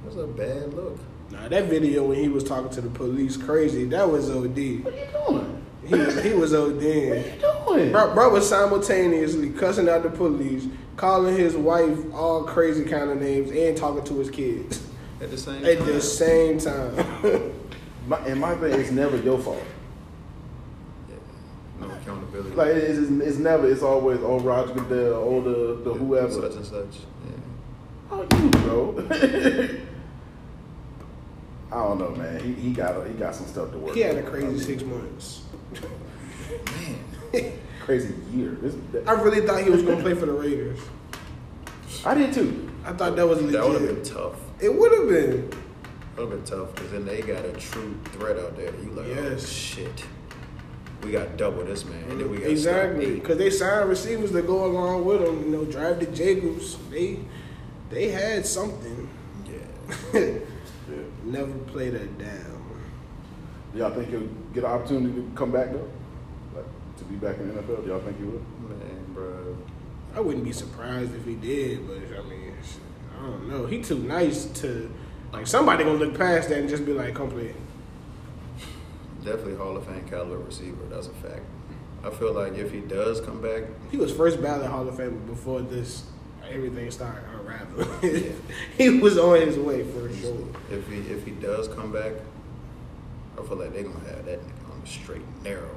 [0.04, 0.98] That's a bad look.
[1.32, 4.44] Nah, that video when he was talking to the police crazy, that was OD.
[4.44, 5.66] What are you doing?
[5.88, 7.10] He was, he was ODing.
[7.10, 7.92] What are you doing?
[7.92, 10.68] Bro, bro was simultaneously cussing out the police,
[10.98, 14.86] calling his wife all crazy kind of names, and talking to his kids
[15.22, 17.54] At the same at time, the same time.
[18.08, 19.64] My, and my thing, it's never your fault.
[21.80, 22.54] No accountability.
[22.54, 23.70] Like it's, it's, it's never.
[23.72, 26.30] It's always oh Roger Goodell, oh the the whoever.
[26.32, 26.98] such and such.
[27.26, 28.12] Yeah.
[28.12, 29.08] Oh, you, bro.
[31.72, 32.40] I don't know, man.
[32.44, 33.96] He, he got he got some stuff to work.
[33.96, 34.32] he had a on.
[34.32, 35.44] crazy six months.
[35.82, 38.52] Man, crazy year.
[38.62, 40.80] This, that- I really thought he was gonna play for the Raiders.
[42.06, 42.70] I did too.
[42.86, 43.54] I thought that was legit.
[43.62, 44.36] that would have been tough.
[44.60, 45.50] It would have been.
[46.16, 48.74] That would have been tough because then they got a true threat out there.
[48.76, 49.48] You like, oh Yes.
[49.50, 50.04] shit.
[51.04, 54.48] We got double this man, and then we got exactly because they signed receivers that
[54.48, 55.44] go along with them.
[55.44, 56.78] You know, drive the Jacobs.
[56.90, 57.20] They
[57.90, 59.10] they had something.
[59.46, 60.20] Yeah.
[60.20, 60.32] Yeah.
[61.26, 62.53] Never played that down.
[63.76, 65.90] Y'all think he'll get an opportunity to come back though?
[66.56, 66.66] Like
[66.98, 67.84] to be back in the NFL?
[67.84, 68.42] Do Y'all think he will?
[68.70, 69.58] Man, bro.
[70.16, 72.54] I wouldn't be surprised if he did, but I mean,
[73.18, 73.66] I don't know.
[73.66, 74.92] He too nice to
[75.32, 77.56] like somebody gonna look past that and just be like, "Come play."
[79.24, 80.84] Definitely Hall of Fame caliber receiver.
[80.90, 81.42] That's a fact.
[82.04, 85.26] I feel like if he does come back, He was first ballot Hall of Fame
[85.26, 86.04] before this
[86.50, 88.36] everything started unraveling.
[88.78, 90.48] he was on his way for sure.
[90.70, 92.14] if he if he does come back,
[93.38, 95.76] I feel like they're gonna have that nigga on the straight and narrow.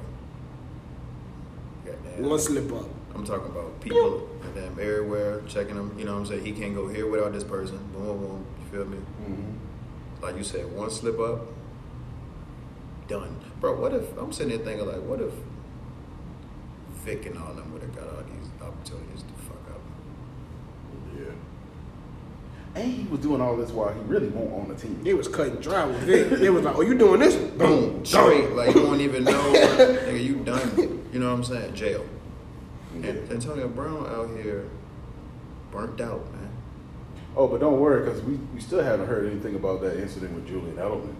[1.85, 2.29] Goddamn.
[2.29, 2.85] One slip up.
[3.15, 5.97] I'm talking about people and them everywhere checking him.
[5.97, 6.45] You know what I'm saying?
[6.45, 7.77] He can't go here without this person.
[7.93, 8.45] Boom, boom, boom.
[8.59, 8.97] You feel me?
[8.97, 10.23] Mm-hmm.
[10.23, 11.47] Like you said, one slip up,
[13.07, 13.39] done.
[13.59, 15.33] Bro, what if I'm sitting there thinking like, what if
[17.03, 19.81] Vic and all them would have got all these opportunities to fuck up?
[21.17, 21.33] Yeah.
[22.77, 25.03] And he was doing all this while he really won't on the team.
[25.03, 26.29] They was cutting dry with Vic.
[26.29, 27.35] They was like, "Oh, you doing this?
[27.35, 28.51] Boom, Boom, straight.
[28.51, 31.03] Like you don't even know, nigga, you done.
[31.11, 31.73] You know what I'm saying?
[31.73, 32.05] Jail.
[32.93, 34.69] And Antonio Brown out here
[35.71, 36.49] burnt out, man.
[37.35, 40.47] Oh, but don't worry, because we, we still haven't heard anything about that incident with
[40.47, 41.13] Julian Edelman.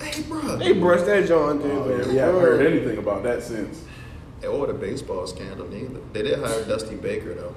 [0.00, 0.56] Hey, bro.
[0.56, 1.70] They brushed that John dude.
[1.70, 3.84] Oh, yeah, we haven't heard anything about that since.
[4.46, 6.00] Or the baseball scandal neither.
[6.12, 7.54] They did hire Dusty Baker though.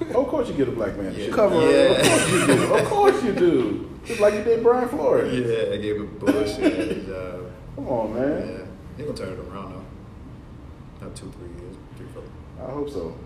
[0.00, 1.14] Of course you get a black man.
[1.14, 1.30] Yeah.
[1.30, 2.74] Cover Of course you do.
[2.74, 3.90] Of course you do.
[4.04, 5.32] Just like you did Brian Flores.
[5.32, 7.50] Yeah, they gave him bullshit job.
[7.74, 8.48] Come on, man.
[8.48, 8.66] Yeah.
[8.96, 11.06] They gonna turn it around though.
[11.06, 11.76] Not two, three years.
[11.96, 12.22] Three, four.
[12.60, 13.16] I hope so.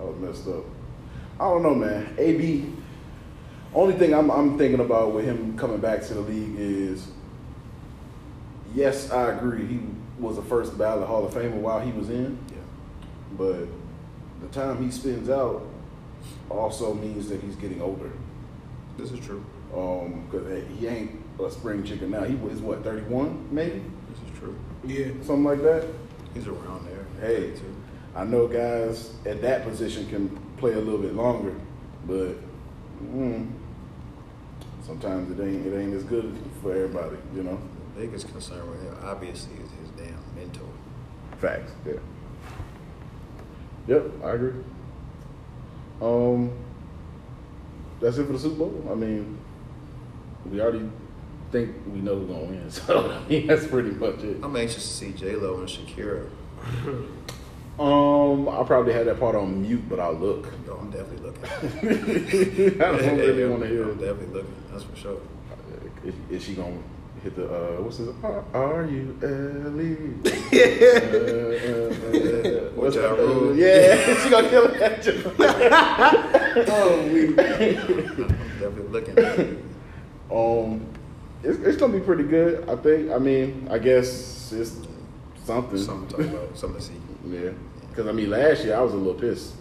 [0.00, 0.64] I was messed up.
[1.40, 2.14] I don't know, man.
[2.18, 2.72] AB.
[3.74, 7.08] Only thing I'm, I'm thinking about with him coming back to the league is,
[8.74, 9.66] yes, I agree.
[9.66, 9.80] He
[10.18, 12.56] was a first ballot Hall of Famer while he was in, Yeah.
[13.36, 13.66] but
[14.40, 15.62] the time he spends out
[16.50, 18.10] also means that he's getting older.
[18.96, 19.44] This is true.
[19.74, 20.42] Um, cause
[20.78, 22.24] he ain't a spring chicken now.
[22.24, 24.56] He was what 31, maybe This is true.
[24.84, 25.08] Yeah.
[25.22, 25.84] something like that.
[26.34, 27.04] He's around there.
[27.20, 27.52] Hey.
[28.14, 31.54] I know guys at that position can play a little bit longer,
[32.06, 32.34] but
[33.04, 33.50] mm,
[34.82, 37.58] sometimes it ain't it ain't as good for everybody, you know.
[37.94, 40.64] The biggest concern with him, obviously, is his damn mentor.
[41.46, 41.70] Facts.
[41.86, 41.92] Yeah.
[43.86, 44.64] Yep, I agree.
[46.02, 46.50] Um,
[48.00, 48.88] that's it for the Super Bowl.
[48.90, 49.38] I mean,
[50.50, 50.90] we already
[51.52, 54.38] think we know who's gonna win, so I mean, that's pretty much it.
[54.42, 56.28] I'm anxious to see J Lo and Shakira.
[57.78, 60.50] Um, I'll probably had that part on mute, but I'll look.
[60.66, 62.80] No, I'm definitely looking.
[62.82, 63.82] I don't really want to hear.
[63.82, 64.54] I'm definitely looking.
[64.72, 65.20] That's for sure.
[66.02, 66.78] Is, is she gonna
[67.22, 69.96] hit the uh, what's his R R U L E.
[72.76, 73.50] With Ja Rule.
[73.50, 75.34] uh, Yeah, she gonna kill that joke.
[76.68, 77.34] Oh, we.
[77.34, 79.38] Definitely looking at.
[80.32, 80.86] Um,
[81.42, 82.66] it's, it's gonna be pretty good.
[82.68, 83.10] I think.
[83.10, 84.76] I mean, I guess it's
[85.44, 85.78] something.
[85.78, 86.94] Something to talk about, something to see.
[87.28, 87.50] Yeah,
[87.90, 89.52] because I mean, last year I was a little pissed.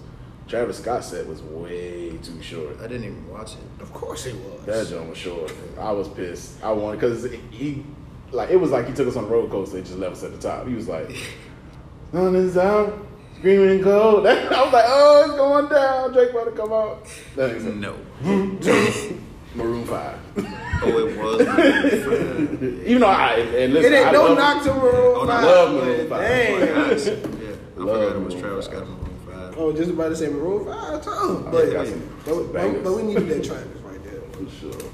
[0.47, 2.77] Travis Scott set was way too short.
[2.79, 3.81] I didn't even watch it.
[3.81, 4.65] Of course it was.
[4.65, 5.51] That joint was short.
[5.79, 6.63] I was pissed.
[6.63, 7.83] I wanted because he,
[8.31, 10.23] like, it was like he took us on a roller coaster and just left us
[10.23, 10.67] at the top.
[10.67, 11.09] He was like,
[12.11, 12.95] "Sun is out,
[13.39, 17.05] screaming cold." I was like, "Oh, it's going down." Drake about to come out.
[17.35, 17.95] That No.
[19.55, 20.19] Maroon Five.
[20.83, 21.41] Oh, it was.
[22.85, 25.43] Even though I and listen, It ain't I no knock to Maroon Oh, no, I
[25.43, 26.19] love Maroon Five.
[26.19, 26.59] Damn.
[26.59, 28.65] yeah, I Love forgot it was Travis.
[28.65, 28.85] Scott
[29.55, 31.09] from Maroon Oh, just about to say Maroon 5 ah, too.
[31.11, 34.21] Oh, But, they got but, some but, but we needed that Travis right there.
[34.31, 34.91] For sure.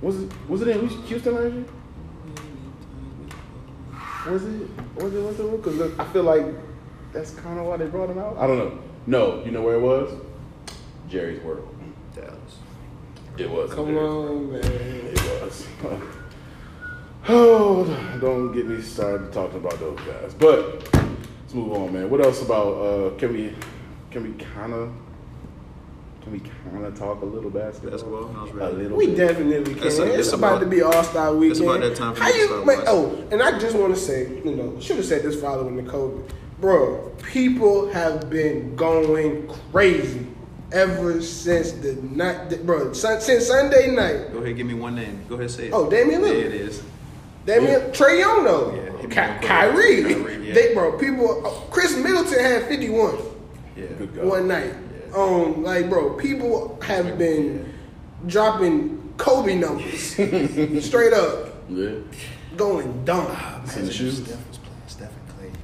[0.00, 1.64] Was it was it in Houston last year?
[4.32, 6.46] Was it was it was it because I feel like
[7.12, 8.36] that's kind of why they brought him out.
[8.38, 8.78] I don't know.
[9.06, 10.12] No, you know where it was?
[11.08, 11.68] Jerry's World.
[12.14, 12.58] Dallas.
[13.36, 13.72] It was.
[13.72, 14.62] Come on, man.
[14.64, 15.66] It was.
[17.28, 17.84] Oh,
[18.20, 20.34] don't get me started talking about those guys.
[20.34, 20.92] But
[21.52, 22.10] let's move on, man.
[22.10, 22.72] What else about?
[22.74, 23.54] Uh, can we
[24.10, 24.90] can we kind of
[26.22, 27.90] can we kind of talk a little basketball?
[28.28, 28.62] Basketball?
[28.62, 28.96] I A little.
[28.96, 29.16] We bit.
[29.16, 29.86] definitely can.
[29.86, 31.50] It's It's, a- it's about, about- to be All Star Weekend.
[31.52, 32.46] it's about that time for How me you?
[32.46, 32.88] start Wait, watching.
[32.90, 35.82] oh, and I just want to say, you know, should have said this following the
[35.82, 37.10] COVID, bro.
[37.22, 40.26] People have been going crazy
[40.72, 42.92] ever since the night, bro.
[42.94, 44.32] Sun, since Sunday night.
[44.32, 45.20] Go ahead, give me one name.
[45.28, 45.72] Go ahead, say it.
[45.74, 46.28] Oh, Damian Lillard.
[46.30, 46.82] There it is.
[47.44, 48.72] Damian Trae Young though.
[48.72, 50.02] Yeah, hit me Ky- Kyrie.
[50.02, 50.54] Kyrie, yeah.
[50.54, 51.42] They bro, people.
[51.44, 53.16] oh, Khris Middleton had fifty one
[53.76, 53.86] Yeah.
[54.24, 54.72] One night.
[55.08, 55.14] Yeah.
[55.16, 57.72] Um, like bro, people have been
[58.26, 60.02] dropping Kobe numbers
[60.84, 61.90] straight up, Yeah.
[62.56, 63.26] going dumb.
[63.76, 64.24] In the shoes.
[64.24, 65.60] Steph was playing Steph and Clay.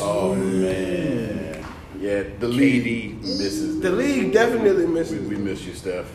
[0.00, 1.64] Oh man.
[1.98, 3.80] Yeah, the league misses.
[3.80, 5.28] The league definitely We, misses.
[5.28, 6.06] we miss you, Steph.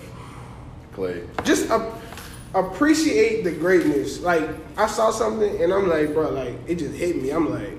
[0.94, 1.24] Clay.
[1.44, 1.92] Just a,
[2.54, 4.22] appreciate the greatness.
[4.22, 7.30] Like I saw something and I'm like, bro, like it just hit me.
[7.32, 7.78] I'm like,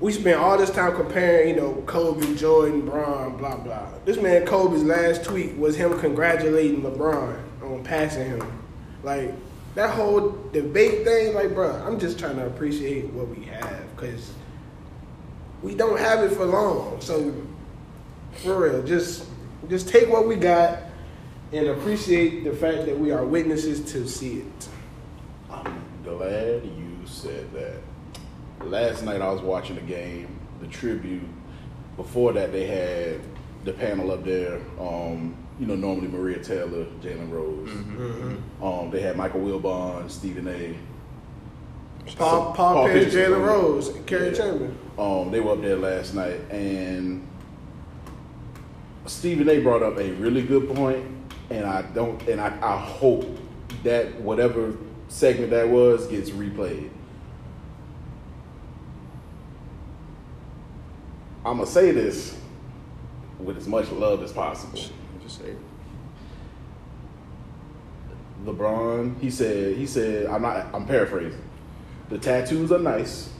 [0.00, 3.88] we spent all this time comparing, you know, Kobe, Jordan, Bron, blah blah.
[4.04, 8.62] This man Kobe's last tweet was him congratulating LeBron on passing him.
[9.02, 9.32] Like
[9.74, 14.32] that whole debate thing, like, bro, I'm just trying to appreciate what we have because
[15.62, 17.00] we don't have it for long.
[17.00, 17.34] So
[18.42, 19.26] for real, just
[19.68, 20.82] just take what we got
[21.54, 24.68] and appreciate the fact that we are witnesses to see it.
[25.50, 27.76] I'm glad you said that.
[28.66, 31.22] Last night I was watching the game, the tribute.
[31.96, 33.20] Before that, they had
[33.64, 34.60] the panel up there.
[34.80, 37.70] Um, you know, normally Maria Taylor, Jalen Rose.
[38.60, 40.74] Um, they had Michael Wilbon, Stephen A.
[42.16, 44.32] Paul, So, Paul, Pierce, Pierce Jalen Rose, and Kerry Yeah.
[44.34, 44.76] Chamberlain.
[44.98, 47.24] Um, they were up there last night, and
[49.06, 49.60] Stephen A.
[49.60, 51.04] brought up a really good point,
[51.50, 53.26] and I don't, and I, I hope
[53.82, 54.76] that whatever
[55.08, 56.90] segment that was gets replayed.
[61.44, 62.38] I'm gonna say this
[63.38, 64.80] with as much love as possible.
[65.22, 65.58] Just say it.
[68.44, 71.42] LeBron, he said, he said, I'm not, I'm paraphrasing.
[72.08, 73.30] The tattoos are nice.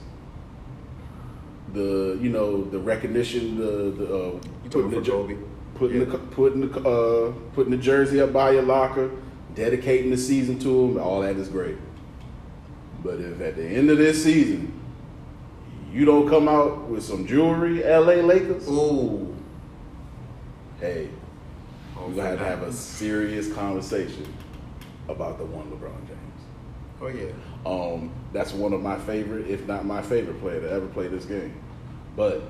[1.73, 5.37] The, you know, the recognition, the, the, uh, You talking the, for Kobe?
[5.75, 6.05] Putting Yeah.
[6.05, 9.11] the, putting the, uh, putting the jersey up by your locker,
[9.53, 11.77] dedicating the season to him, all that is great.
[13.03, 14.73] But if at the end of this season,
[15.93, 19.33] you don't come out with some jewelry, LA Lakers, Ooh.
[20.79, 21.07] hey,
[21.95, 24.25] we're gonna have to have a serious conversation
[25.07, 26.21] about the one LeBron James.
[27.01, 27.31] Oh yeah.
[27.65, 31.25] Um, that's one of my favorite, if not my favorite player to ever play this
[31.25, 31.53] game.
[32.15, 32.41] But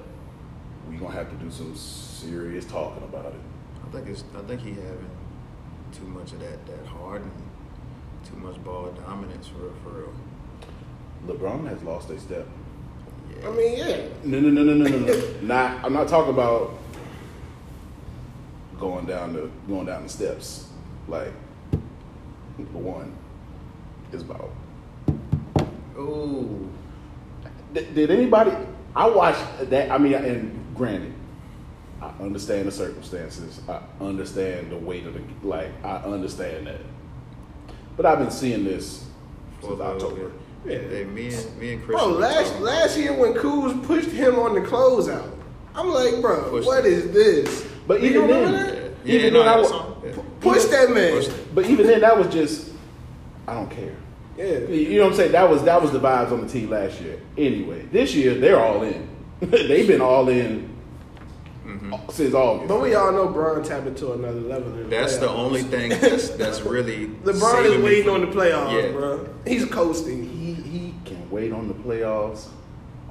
[0.88, 3.34] we're gonna have to do some serious talking about it.
[3.86, 4.24] I think it's.
[4.38, 5.10] I think he having
[5.92, 7.32] too much of that that hard and
[8.26, 9.74] too much ball dominance for real.
[9.84, 10.14] For real.
[11.28, 12.48] LeBron has lost a step.
[13.32, 13.48] Yeah.
[13.48, 14.08] I mean, yeah.
[14.24, 15.34] No, no, no, no, no, no, no.
[15.42, 15.84] not.
[15.84, 16.78] I'm not talking about
[18.80, 20.70] going down the going down the steps.
[21.08, 21.32] Like,
[22.58, 23.16] for one,
[24.12, 24.52] is about
[25.98, 26.70] Ooh.
[27.74, 28.52] Did, did anybody?
[28.96, 29.92] I watched that.
[29.92, 31.14] I mean, and granted,
[32.02, 33.62] I understand the circumstances.
[33.68, 35.72] I understand the weight of the like.
[35.84, 36.82] I understand that.
[37.98, 39.06] But I've been seeing this
[39.62, 40.32] since October.
[40.66, 40.80] Yeah.
[40.80, 42.00] Hey, me and me and Chris.
[42.00, 45.32] Bro, last last year when Kuz pushed him on the closeout,
[45.76, 46.92] I'm like, bro, Pushed what him.
[46.94, 47.68] is this?
[47.88, 48.92] But You even then, that?
[49.06, 49.72] Yeah, even no, then, I was,
[50.04, 50.24] yeah.
[50.42, 51.12] Push that man.
[51.14, 52.72] Pushed but even then, that was just.
[53.48, 53.96] I don't care.
[54.38, 54.58] Yeah.
[54.68, 55.32] You know what I'm saying?
[55.34, 57.22] That was that was the vibes on the team last year.
[57.38, 59.08] Anyway, this year they're all in.
[59.68, 60.70] They've been all in
[61.66, 61.94] mm-hmm.
[62.10, 62.68] since August.
[62.68, 64.72] But we all know Bron tapped into another level.
[64.74, 65.38] In the That's the playoffs.
[65.38, 67.08] only thing that's, that's really.
[67.08, 68.92] LeBron saving is waiting from- on the playoffs, Yeah.
[68.92, 69.30] bro.
[69.46, 70.30] He's coasting.
[70.30, 72.48] he he can wait on the playoffs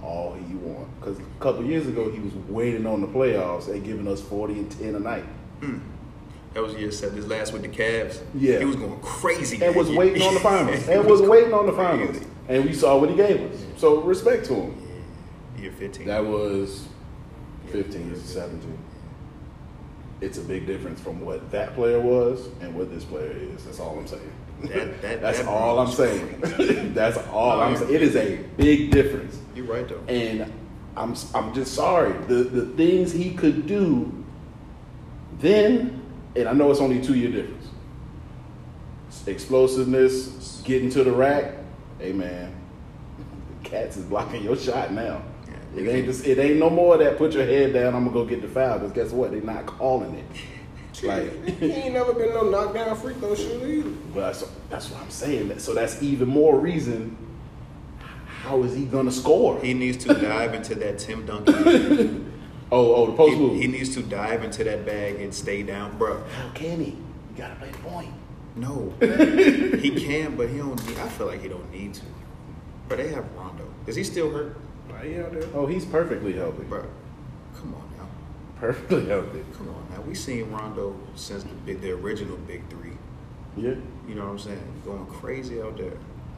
[0.04, 0.90] all he wants.
[1.00, 4.54] Because a couple years ago he was waiting on the playoffs and giving us 40
[4.54, 5.24] and 10 a night.
[5.60, 5.80] Mm.
[6.52, 7.16] That was year seven.
[7.16, 8.20] This last with the Cavs.
[8.34, 8.60] Yeah.
[8.60, 9.56] He was going crazy.
[9.56, 9.98] And that was year.
[9.98, 10.84] waiting on the finals.
[10.86, 12.06] He and was waiting on the crazy.
[12.06, 12.26] finals.
[12.48, 13.64] And we saw what he gave us.
[13.76, 14.83] So respect to him.
[15.64, 16.06] Year 15.
[16.06, 16.86] That was
[17.72, 18.78] 15 to 17.
[20.20, 23.64] It's a big difference from what that player was and what this player is.
[23.64, 24.32] That's all I'm saying.
[24.64, 26.92] That- that- That's that all I'm saying.
[26.94, 27.94] That's all I'm you're- saying.
[27.94, 29.38] It is a big difference.
[29.54, 30.02] You're right, though.
[30.06, 30.52] And
[30.98, 32.12] I'm I'm just sorry.
[32.28, 34.12] The the things he could do
[35.40, 36.02] then,
[36.36, 37.68] and I know it's only two year difference.
[39.26, 41.54] Explosiveness, getting to the rack.
[41.98, 42.54] Hey man,
[43.62, 45.22] Cats is blocking your shot now.
[45.74, 47.18] Yeah, It ain't just, it ain't no more of that.
[47.18, 47.94] Put your head down.
[47.94, 48.78] I'm gonna go get the foul.
[48.78, 49.32] Because guess what?
[49.32, 50.24] They're not calling it.
[51.02, 53.90] Like, he ain't never been no knockdown free throw shooter either.
[54.14, 55.58] but that's, that's what I'm saying.
[55.58, 57.16] So that's even more reason.
[58.42, 59.60] How is he gonna score?
[59.60, 62.32] He needs to dive into that Tim Duncan.
[62.72, 63.60] oh, oh, the post he, move.
[63.60, 66.22] he needs to dive into that bag and stay down, bro.
[66.24, 66.90] How can he?
[66.92, 66.96] You
[67.36, 68.12] gotta play the point.
[68.56, 70.86] No, he can, but he don't.
[70.86, 72.02] Need, I feel like he don't need to.
[72.88, 73.66] But they have Rondo.
[73.86, 74.56] Is he still hurt,
[74.94, 75.48] Right here, there.
[75.54, 76.62] Oh, he's perfectly healthy.
[76.64, 76.86] bro?
[77.56, 78.08] Come on now,
[78.58, 79.44] Perfectly healthy.
[79.56, 80.00] come on now.
[80.02, 82.92] We seen Rondo since the big, the original big three.
[83.56, 83.74] Yeah.
[84.08, 84.82] You know what I'm saying?
[84.84, 85.92] Going crazy out there.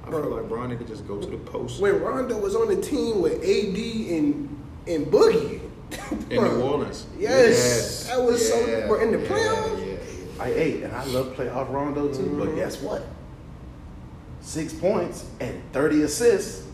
[0.04, 0.22] I Bro.
[0.22, 3.20] feel like Bron could just go to the post When Rondo was on the team
[3.20, 3.76] with AD
[4.16, 5.60] and and Boogie
[6.30, 7.06] in New Orleans.
[7.18, 9.80] Yes, that was so- we're in the yeah, playoffs?
[9.80, 10.42] Yeah, yeah.
[10.42, 12.36] I ate, and I love playoff Rondo too.
[12.38, 12.56] But mm-hmm.
[12.56, 13.04] guess what?
[14.40, 16.65] Six points and thirty assists.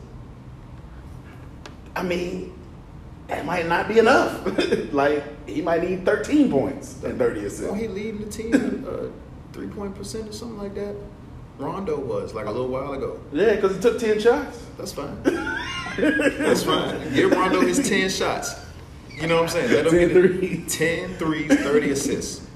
[1.94, 2.58] I mean,
[3.28, 4.44] that might not be enough.
[4.92, 7.64] like he might need thirteen points and thirty assists.
[7.64, 9.10] Well, he leading the team in uh,
[9.52, 10.94] three point percent or something like that.
[11.58, 13.20] Rondo was like a little while ago.
[13.32, 14.58] yeah, because he took ten shots.
[14.78, 15.22] That's fine.
[15.96, 17.12] That's fine.
[17.12, 18.54] Give Rondo his 10 shots.
[19.10, 19.70] You know what I'm saying?
[19.72, 20.38] Let him 10 get it.
[20.38, 20.76] threes.
[20.76, 22.46] 10 threes, 30 assists.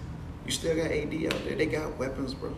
[0.47, 1.57] You still got AD out there.
[1.57, 2.55] They got weapons, bro.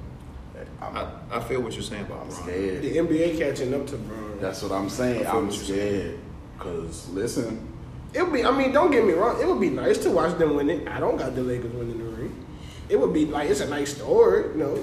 [0.80, 2.80] I'm, I, I feel what you're saying about I'm Rondo.
[2.80, 4.38] the NBA catching up to Bron.
[4.40, 5.26] That's what I'm saying.
[5.26, 6.20] I feel I'm what you're saying.
[6.60, 6.76] Scared.
[6.86, 7.66] Cause listen,
[8.14, 8.44] It would be.
[8.44, 9.40] I mean, don't get me wrong.
[9.40, 10.88] It would be nice to watch them win it.
[10.88, 12.46] I don't got the Lakers winning the ring.
[12.88, 14.82] It would be like it's a nice story, you know.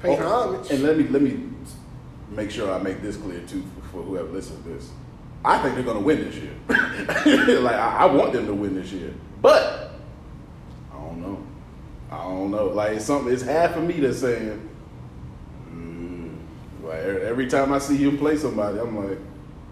[0.00, 0.70] Pay Oh, homage.
[0.70, 1.44] And let me let me
[2.30, 4.90] make sure I make this clear too for whoever listens to this.
[5.44, 6.54] I think they're gonna win this year.
[7.60, 9.92] like I, I want them to win this year, but
[10.92, 11.46] I don't know.
[12.10, 12.66] I don't know.
[12.66, 13.32] Like it's something.
[13.32, 14.68] It's half of me that's saying.
[15.72, 16.36] Mm,
[16.82, 19.18] like every time I see him play somebody, I'm like,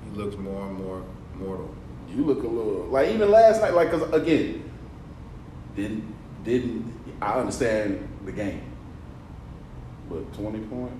[0.04, 1.02] He looks more and more
[1.38, 1.74] mortal.
[2.08, 3.74] you look a little like even last night.
[3.74, 4.70] Like because again,
[5.76, 6.04] didn't
[6.44, 8.62] didn't I understand the game,
[10.08, 10.94] but twenty points.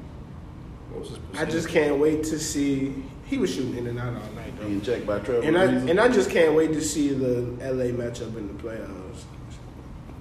[0.90, 2.94] What was his I just can't wait to see.
[3.26, 4.66] He was shooting in and out all night though.
[4.66, 5.42] Being checked by Trevor.
[5.46, 9.22] And I and I just can't wait to see the LA matchup in the playoffs.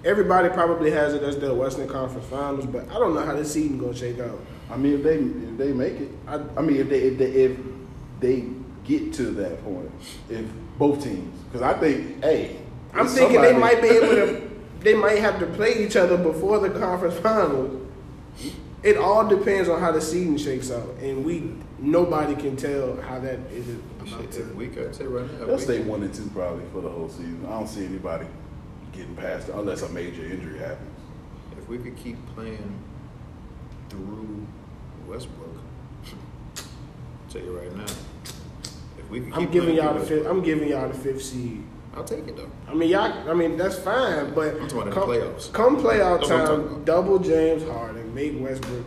[0.06, 3.54] Everybody probably has it as their Western Conference Finals, but I don't know how this
[3.54, 4.40] season gonna shake out.
[4.70, 7.18] I mean, if they if they make it, I, I- I mean, if they if
[7.18, 7.58] they if
[8.20, 8.46] they
[8.84, 9.92] get to that point,
[10.30, 10.46] if
[10.78, 12.58] both teams, because I think, hey,
[12.94, 14.50] I'm it's thinking they might be able to.
[14.84, 17.82] They might have to play each other before the conference finals.
[18.84, 23.18] It all depends on how the season shakes out, and we nobody can tell how
[23.20, 24.42] that is about Shit, to.
[24.42, 25.46] if we could say right now.
[25.46, 27.46] They'll stay one and two probably for the whole season.
[27.48, 28.28] I don't see anybody
[28.92, 30.92] getting past it unless a major injury happens.
[31.58, 32.78] If we could keep playing
[33.90, 34.46] through
[35.08, 35.56] Westbrook,
[36.58, 36.64] I'll
[37.30, 37.86] tell you right now.
[39.14, 40.26] We keep I'm giving y'all the fifth.
[40.26, 41.64] I'm giving y'all the fifth seed.
[41.96, 42.50] I'll take it though.
[42.68, 43.30] I mean, y'all.
[43.30, 45.54] I mean, that's fine, but I'm talking come, playoffs.
[45.54, 46.28] come playoff I'm
[46.68, 48.86] time, double James Harden, make Westbrook,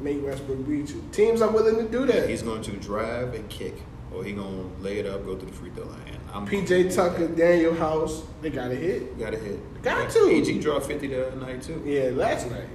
[0.00, 1.04] make Westbrook beat you.
[1.12, 2.30] Teams are willing to do that.
[2.30, 3.74] He's going to drive and kick,
[4.14, 5.98] or he gonna lay it up, go to the free throw line.
[6.32, 9.18] I'm PJ Tucker, Danuel House, they got a hit.
[9.18, 9.82] got a hit.
[9.82, 10.20] Got to.
[10.30, 11.82] EG dropped fifty the other night too.
[11.84, 12.68] Yeah, last night.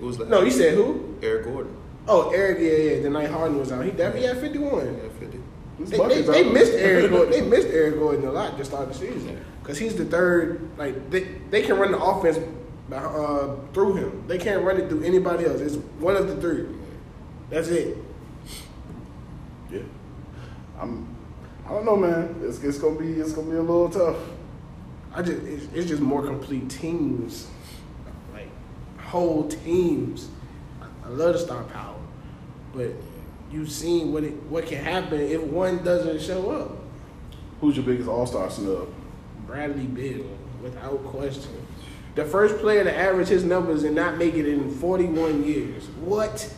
[0.00, 0.28] Who was that?
[0.28, 1.16] no, you said who?
[1.22, 1.76] Eric Gordon.
[2.08, 2.58] Oh, Eric.
[2.58, 3.02] Yeah, yeah.
[3.02, 4.86] The night Harden was out, he definitely had 51.
[4.86, 5.38] Yeah, fifty.
[5.78, 7.30] They, they, they missed Eric Gordon.
[7.30, 10.68] They missed Eric Gordon a lot to start the season because he's the third.
[10.76, 11.20] Like they,
[11.50, 12.38] they can run the offense
[12.92, 14.24] uh, through him.
[14.26, 15.60] They can't run it through anybody else.
[15.60, 16.66] It's one of the three.
[17.50, 17.96] That's it.
[19.70, 19.82] Yeah,
[20.80, 21.14] I'm.
[21.66, 22.40] I don't know, man.
[22.42, 24.16] It's, it's gonna be it's gonna be a little tough.
[25.14, 27.46] I just it's, it's just more complete teams,
[28.32, 28.48] like
[28.98, 30.28] whole teams.
[30.80, 32.00] I, I love the star power,
[32.74, 32.92] but
[33.50, 36.76] you've seen what it what can happen if one doesn't show up.
[37.60, 38.88] Who's your biggest All Star snub?
[39.46, 40.26] Bradley Beal,
[40.62, 41.64] without question.
[42.14, 45.84] The first player to average his numbers and not make it in 41 years.
[46.00, 46.52] What?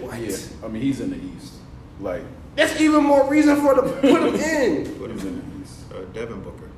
[0.00, 0.18] What?
[0.20, 1.54] Yeah, I mean he's in the East.
[2.00, 2.22] Like
[2.56, 4.86] That's even more reason for to put him in.
[4.98, 5.84] Put him in the East.
[5.92, 6.68] uh, Devin Booker.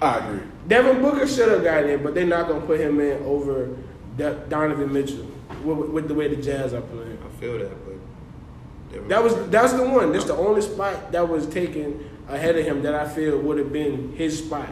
[0.00, 0.46] I agree.
[0.68, 3.76] Devin Booker should have got in, but they're not gonna put him in over
[4.16, 5.26] Do- Donovan Mitchell
[5.64, 7.18] with, with the way the Jazz are playing.
[7.24, 10.12] I feel that, but That was Booker- that's the one.
[10.12, 13.72] That's the only spot that was taken ahead of him that I feel would have
[13.72, 14.68] been his spot.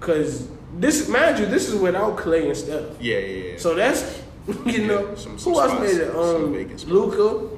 [0.00, 0.48] Cause
[0.78, 3.00] this, mind you, this is without Klay and stuff.
[3.00, 3.58] Yeah, yeah, yeah.
[3.58, 4.22] So that's
[4.66, 6.12] you know some- some who else spots, made it?
[6.12, 6.92] some Um, vacant spots.
[6.92, 7.48] Luka.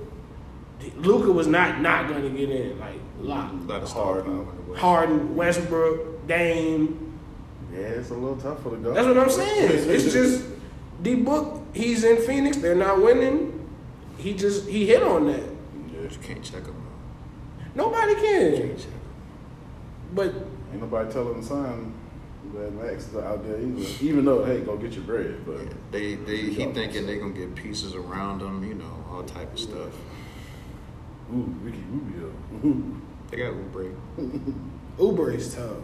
[0.96, 3.52] Luka was not not going to get in like lock.
[3.52, 4.24] a lot of star Harden.
[4.24, 4.80] power in the West.
[4.80, 7.18] Harden, Westbrook, Dame.
[7.72, 8.96] Yeah, it's a little tough for the guard.
[8.96, 9.70] That's what I'm saying.
[9.90, 10.44] It's just
[11.02, 11.62] D Book.
[11.74, 12.56] He's in Phoenix.
[12.58, 13.68] They're not winning.
[14.18, 15.40] He just he hit on that.
[15.40, 17.66] You just can't check him out.
[17.74, 18.56] Nobody can.
[18.56, 19.00] can't check him.
[20.14, 20.34] But
[20.72, 21.94] Ain't nobody telling the son
[22.54, 24.04] that Max is out there either.
[24.04, 25.44] Even though, hey, go get your bread.
[25.46, 29.22] But Yeah, they they he thinking they gonna get pieces around him, you know, all
[29.22, 29.94] type of stuff.
[31.32, 32.32] ooh, Ricky Rubio.
[32.64, 33.00] Ooh.
[33.30, 33.94] They got Oubre.
[34.98, 35.76] Uber is tough.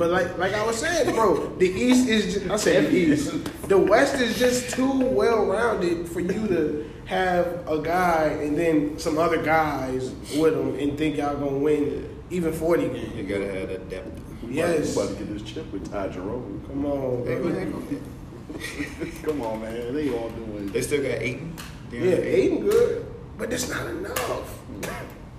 [0.00, 3.68] But like like I was saying, bro, the East is just, I said the East.
[3.68, 8.98] The West is just too well rounded for you to have a guy and then
[8.98, 13.14] some other guys with him and think y'all gonna win even forty games.
[13.14, 13.44] You games.
[13.44, 14.20] gotta have that depth.
[14.48, 14.96] Yes.
[14.96, 16.64] About to get this chip with Ty Jerome.
[16.66, 17.52] Come on, They, bro.
[19.22, 19.94] Come on, man.
[19.94, 20.68] They all doing.
[20.72, 21.54] they still got Ayton.
[21.92, 24.58] Yeah, Ayton good, but that's not enough.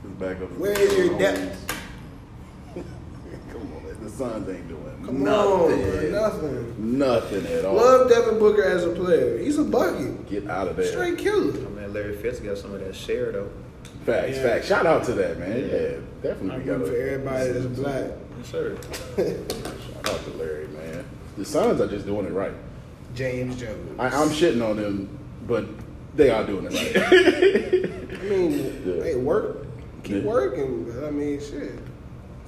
[0.03, 0.51] His backup.
[0.59, 1.67] Where is your depth?
[3.51, 3.97] Come on, man.
[4.01, 5.83] The Suns ain't doing Come nothing.
[5.83, 6.97] on, nothing.
[6.99, 7.75] Nothing at all.
[7.75, 9.39] Love Devin Booker as a player.
[9.39, 10.29] He's a bucket.
[10.29, 10.85] Get out of there.
[10.85, 11.53] Straight killer.
[11.53, 13.49] I mean, Larry Fitz got some of that share though.
[14.05, 14.43] Facts, Yeah.
[14.43, 14.67] facts.
[14.67, 15.57] Shout out to that, man.
[15.59, 18.05] Yeah, I definitely root got for everybody that's black.
[18.37, 18.77] Yes, sir.
[19.17, 21.03] Shout out to Larry, man.
[21.37, 22.53] The Suns are just doing it right.
[23.15, 23.99] James Jones.
[23.99, 25.09] I, I'm shitting on them,
[25.47, 25.65] but
[26.15, 28.11] they are doing it right.
[28.21, 29.03] I mean, Yeah.
[29.03, 29.65] hey, work,
[30.03, 30.29] keep Yeah.
[30.29, 30.83] working.
[30.85, 31.71] But I mean, shit,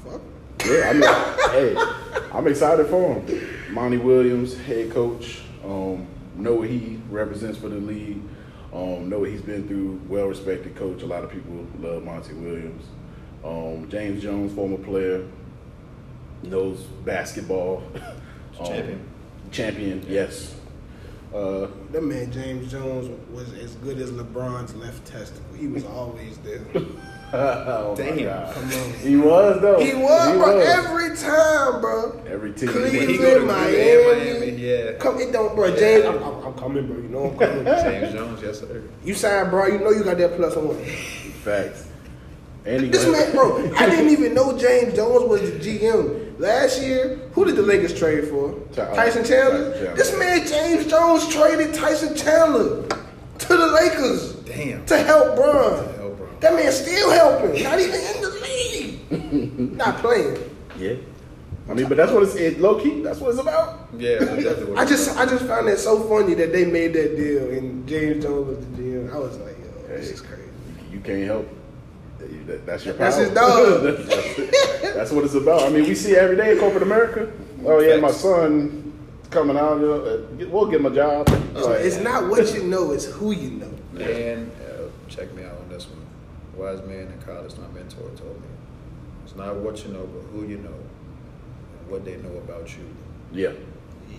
[0.05, 0.21] fuck.
[0.66, 3.74] Yeah, I mean, hey, I'm excited for him.
[3.74, 6.05] Monty Williams, head coach, um,
[6.36, 8.22] know what he represents for the league.
[8.74, 10.01] Um, know what he's been through.
[10.07, 11.01] Well respected coach.
[11.03, 12.84] A lot of people love Monty Williams.
[13.43, 15.26] Um, James Jones, former player,
[16.43, 17.84] knows basketball.
[18.59, 18.99] Um, Champion.
[19.51, 20.53] Champion, yes.
[21.34, 25.55] Uh, That man James Jones was as good as LeBron's left testicle.
[25.55, 26.61] He was always there.
[27.34, 28.23] oh my Damn.
[28.23, 28.53] God.
[28.53, 28.69] Come.
[29.01, 29.79] He was though.
[29.79, 30.67] He was, bro, was.
[30.67, 32.23] every time, bro.
[32.27, 32.69] Every team.
[32.69, 34.91] Cleveland, When he go to Miami, Cleveland, Miami, yeah.
[34.93, 35.75] Come, it don't, bro.
[35.75, 36.97] James, I'm, I'm, I'm coming, bro.
[36.97, 37.65] You know I'm coming.
[37.65, 38.84] James Jones, yes sir.
[39.03, 39.67] you signed, bro.
[39.67, 40.77] You know you got that plus one.
[41.43, 41.88] Facts.
[42.65, 43.73] And he This man, bro.
[43.75, 47.17] I didn't even know James Jones was the GM last year.
[47.34, 48.53] Who did the Lakers trade for?
[48.71, 49.71] Uh, Tyson Chandler.
[49.71, 49.95] Tyson Chandler.
[49.95, 52.88] This man James Jones traded Tyson Chandler
[53.39, 54.86] to the Lakers Damn.
[54.86, 55.93] to help Bron.
[56.44, 56.56] To help Bron.
[56.56, 57.64] That man still helping.
[57.64, 59.74] Not even in the league.
[59.78, 60.38] Not playing.
[60.78, 60.96] Yeah.
[61.70, 63.02] I mean, but that's what it's it, low key.
[63.02, 63.88] That's what it's about.
[63.98, 65.28] Yeah, that's what I just about.
[65.28, 68.58] I just found that so funny that they made that deal and James Jones was
[68.60, 69.14] the GM.
[69.14, 70.50] I was like, yo, this is crazy.
[70.91, 71.48] You can't help.
[72.48, 73.06] That- That's your power.
[73.12, 73.84] That's his dog.
[74.08, 75.64] that's, that's what it's about.
[75.64, 77.32] I mean, we see it every day in corporate America.
[77.66, 78.91] Oh yeah, my son
[79.30, 79.80] coming out.
[79.80, 81.30] You know, uh, we'll get him a job.
[81.56, 83.72] So Like, it's not what you know, it's who you know.
[83.94, 85.62] Man, uh, check me out
[86.56, 86.60] on.
[86.60, 88.47] Wise man in college, my mentor told me,
[89.24, 90.70] it's not what you know, but who you know,
[91.80, 92.84] and what they know about you.
[93.32, 93.51] yeah,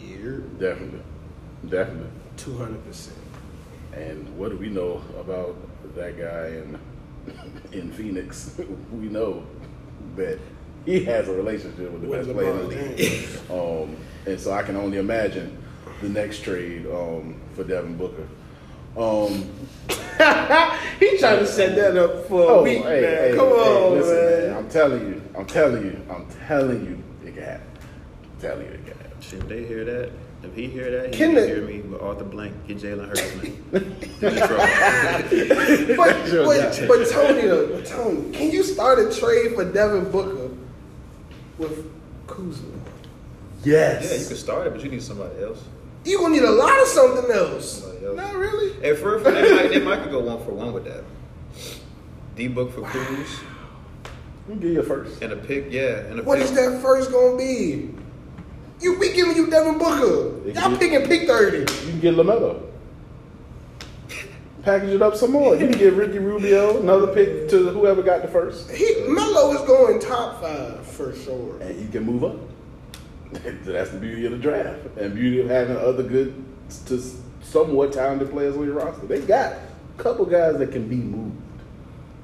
[0.07, 1.01] You're definitely,
[1.69, 2.11] definitely.
[2.37, 3.19] two hundred percent.
[3.93, 5.57] And what do we know about
[5.95, 6.79] that guy in
[7.73, 8.59] in Phoenix?
[8.93, 9.45] we know
[10.17, 10.39] that
[10.85, 13.29] he has a relationship with the With best player in the league.
[13.51, 15.57] Um, and so I can only imagine
[16.01, 18.27] the next trade um, for Devin Booker.
[18.97, 19.51] Um,
[21.01, 23.01] he trying to set that up for a oh, week, hey, man.
[23.01, 24.57] hey, Come hey, on, listen, man.
[24.57, 27.67] I'm telling you, I'm telling you, I'm telling you, it can happen.
[28.23, 29.21] I'm telling you, it can happen.
[29.21, 30.13] Shit, they hear that,
[30.45, 33.09] if he hear that, he Can can the- hear me with Arthur Blank, get Jalen
[33.09, 33.97] Hurts, man.
[34.21, 35.97] Get in trouble.
[35.97, 40.51] But, but, but Tony, though, Tony, can you start a trade for Devin Booker
[41.59, 41.91] with
[42.27, 42.69] Kuzma?
[43.65, 44.11] Yes.
[44.11, 45.65] yeah, you can start it, but you need somebody else.
[46.05, 47.83] You gonna need a lot of something else.
[47.85, 48.17] Oh, Somebody.
[48.17, 48.89] Not really.
[48.89, 51.03] And for, for they, might, they might could go one for one with that.
[52.37, 53.39] D book for Cruz
[54.49, 55.23] Let me give you a first.
[55.23, 56.45] and a pick, yeah, and a What pick.
[56.45, 57.91] is that first gonna be?
[58.81, 60.51] You we giving you Devin Booker.
[60.51, 61.59] Y'all picking pick thirty.
[61.61, 62.63] You can get LaMelo.
[64.63, 65.55] Package it up some more.
[65.57, 69.61] You can get Ricky Rubio another pick to whoever got the first, He Melo is
[69.67, 71.59] going top five for sure.
[71.61, 72.37] and you can move up.
[73.65, 76.45] That's the beauty of the draft, and beauty of having other good,
[76.87, 77.03] to
[77.43, 79.07] somewhat talented players on your roster.
[79.07, 79.53] They got
[79.99, 81.37] a couple guys that can be moved.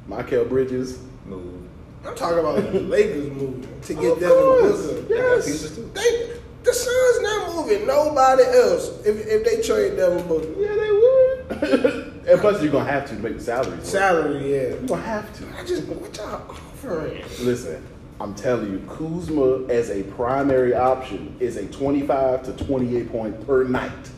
[0.09, 1.69] Mikal Bridges, Move.
[2.05, 5.15] I'm talking about the Lakers moving to get Of Devin course, Booker.
[5.15, 5.47] yes.
[5.47, 5.93] pieces.
[5.93, 6.33] They,
[6.63, 10.49] the Suns not moving nobody else if, if they trade Devin Booker.
[10.59, 12.25] Yeah, they would.
[12.29, 13.79] and plus, you're gonna have to make the salary.
[13.83, 14.69] Salary, yeah.
[14.71, 15.47] You're gonna have to.
[15.59, 17.23] I just what y'all offering?
[17.41, 17.87] Listen,
[18.21, 23.65] I'm telling you, Kuzma as a primary option is a 25 to 28 point per
[23.65, 24.11] night.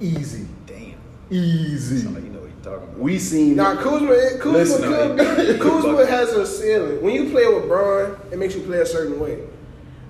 [0.00, 0.94] Easy, Damn.
[1.30, 1.98] easy.
[2.00, 2.98] Somebody you know what you're talking about.
[2.98, 3.56] We seen.
[3.56, 7.00] Now Kuzma, Kuzma, Listen, could no, Kuzma has a ceiling.
[7.02, 9.40] When you play with Bron, it makes you play a certain way.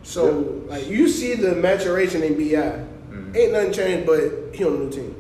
[0.03, 2.43] So like you see the maturation in Bi.
[2.57, 3.37] Mm-hmm.
[3.37, 5.15] Ain't nothing changed, but he on a new team.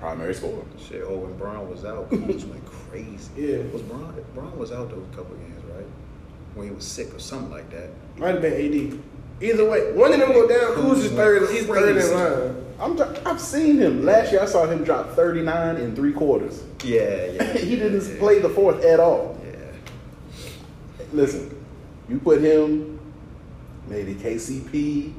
[0.00, 0.64] primary scorer.
[0.78, 3.30] Shit, oh, when Bron was out, Kuz went crazy.
[3.36, 3.58] Yeah.
[3.72, 5.57] Was Bron, Bron was out those couple of games, right?
[6.54, 7.90] When he was sick or something like that.
[8.16, 8.98] Might have been AD.
[9.40, 10.72] Either way, one of them go down.
[10.76, 11.48] Kuz is third.
[11.50, 12.64] He's third in line.
[12.80, 12.96] I'm.
[12.96, 14.04] t- I've seen him.
[14.04, 16.62] Last year, I saw him drop 39 in three quarters.
[16.84, 17.52] Yeah, yeah.
[17.58, 18.18] he didn't yeah.
[18.18, 19.38] play the fourth at all.
[19.44, 20.44] Yeah.
[21.12, 21.54] Listen,
[22.08, 22.98] you put him,
[23.86, 25.12] maybe KCP,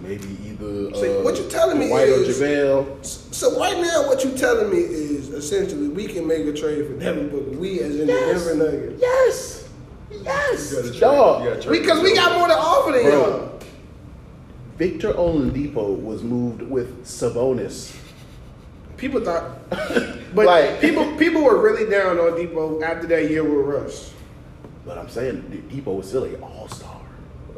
[0.00, 3.04] maybe either So uh, what you're telling me Dwight or JaVale.
[3.04, 6.94] So right now, what you're telling me is essentially we can make a trade for
[6.94, 7.58] Devin Booker.
[7.58, 8.44] We as in Yes.
[8.44, 9.02] the Denver Nuggets.
[9.02, 9.63] Yes.
[10.22, 10.72] Yes.
[10.72, 11.68] You gotta trade- Dog.
[11.68, 13.50] Because we got more to offer than y'all.
[14.78, 17.96] Victor Oladipo was moved with Sabonis.
[18.96, 23.66] People thought, but Like- people people were really down on Dipo after that year with
[23.66, 24.12] Russ.
[24.86, 27.00] But I'm saying Dipo was still a all star.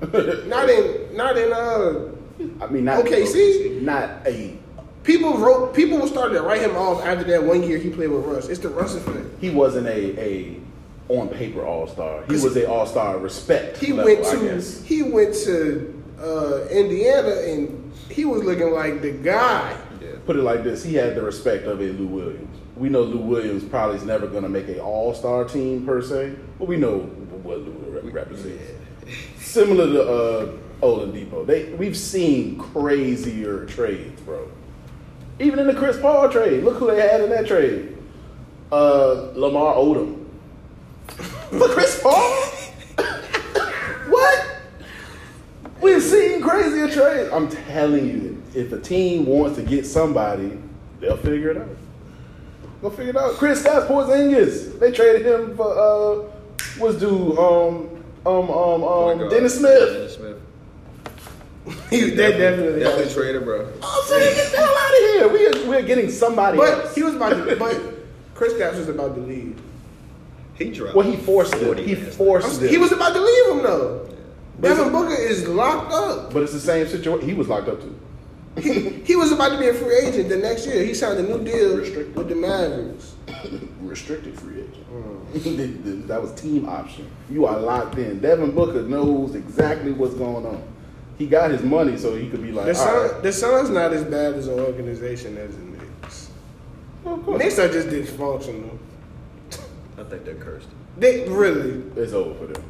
[0.46, 2.12] Not in not in uh
[2.60, 3.80] I mean, not OKC?
[3.80, 4.58] not a.
[5.04, 8.24] people wrote people started to write him off after that one year he played with
[8.26, 8.48] Russ.
[8.48, 9.26] It's the Russ effect.
[9.40, 10.60] He wasn't a a
[11.08, 12.24] on paper all star.
[12.28, 13.78] He was a all star respect.
[13.78, 19.12] He level, went to he went to uh, Indiana and he was looking like the
[19.12, 19.76] guy.
[20.00, 20.12] Yeah.
[20.24, 22.58] Put it like this: He had the respect of a Lou Williams.
[22.76, 26.02] We know Lou Williams probably is never going to make an all star team per
[26.02, 28.72] se, but we know what Lou re- represents.
[29.38, 30.52] Similar to uh,
[30.82, 34.50] Oladipo, they we've seen crazier trades, bro.
[35.38, 37.96] Even in the Chris Paul trade, look who they had in that trade:
[38.72, 40.25] uh, Lamar Odom
[41.50, 42.44] for Chris Paul.
[44.08, 44.46] what?
[45.80, 47.30] We've seen crazier trades.
[47.32, 50.58] I'm telling you, if a team wants to get somebody,
[51.00, 51.68] they'll figure it out.
[52.80, 53.34] They'll figure it out.
[53.34, 56.30] Kristaps Porzingis, they traded him for uh,
[56.78, 57.88] what's due um
[58.26, 59.30] um um um guard.
[59.30, 59.92] Dennis Smith.
[59.92, 60.36] Dennis Smith.
[61.90, 62.80] He, that definitely.
[62.80, 63.68] Definitely traded, bro.
[63.82, 65.28] I'm saying, get the hell out of here.
[65.28, 66.94] We are, we're getting somebody But else.
[66.94, 67.56] he was about to.
[67.56, 67.76] But
[68.34, 69.60] Kristaps was about to leave.
[70.58, 70.96] He dropped.
[70.96, 71.78] well, he forced it.
[71.78, 72.70] He last forced it.
[72.70, 74.08] He was about to leave him though.
[74.58, 76.32] But Devin Booker is locked up.
[76.32, 77.28] but it's the same situation.
[77.28, 77.94] He was locked up too.
[78.58, 80.82] He, he was about to be a free agent the next year.
[80.82, 82.16] He signed a new deal Restricted.
[82.16, 83.14] with the Mavericks.
[83.82, 84.86] restricted free agent.
[85.34, 86.06] Mm.
[86.06, 87.06] that was team option.
[87.28, 88.18] You are locked in.
[88.20, 90.62] Devin Booker knows exactly what's going on.
[91.18, 93.22] He got his money, so he could be like, The, all Sun, right.
[93.22, 96.30] the Suns not as bad as an organization as the Knicks.
[97.04, 97.38] Well, of.
[97.38, 98.78] Knicks are just dysfunctional.
[99.98, 100.68] I think they're cursed.
[100.98, 102.64] They really, It's over for them.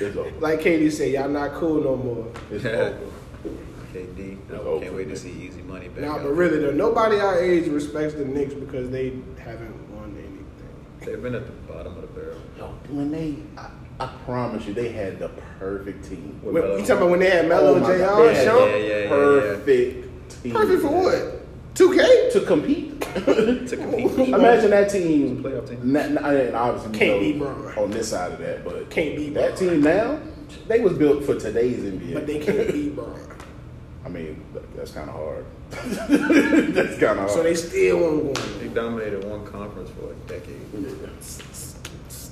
[0.00, 0.30] It's over.
[0.40, 2.26] like KD said, y'all not cool no more.
[2.50, 2.98] It's over.
[3.92, 4.38] KD.
[4.48, 4.84] It's I over.
[4.84, 6.04] can't wait to see Easy Money back.
[6.04, 10.44] Nah, but really though, nobody our age respects the Knicks because they haven't won anything.
[11.00, 12.40] They've been at the bottom of the barrel.
[12.58, 13.70] Yo, when they, I,
[14.00, 16.38] I promise you, they had the perfect team.
[16.42, 17.98] When, you talking about when they had Melo Oh and my Jr.
[17.98, 18.68] God, they had Sean?
[18.68, 20.52] Yeah, yeah, yeah, perfect team.
[20.52, 21.45] Perfect for what?
[21.76, 22.32] 2K?
[22.32, 22.92] To compete.
[23.16, 24.28] To compete.
[24.28, 25.38] Imagine that team.
[25.38, 25.92] It's a playoff team.
[25.92, 27.78] Na- na- and obviously, Can't know beat Bron.
[27.78, 29.70] on this side of that, but Can't beat that Bron.
[29.70, 30.20] team now.
[30.68, 32.14] They was built for today's NBA.
[32.14, 33.20] But they can't beat Bron.
[34.04, 34.44] I mean,
[34.76, 35.44] that's kind of hard.
[35.70, 37.30] that's kind of hard.
[37.30, 38.42] So they still won't go.
[38.58, 40.60] They dominated one conference for a decade.
[40.74, 41.08] Yeah.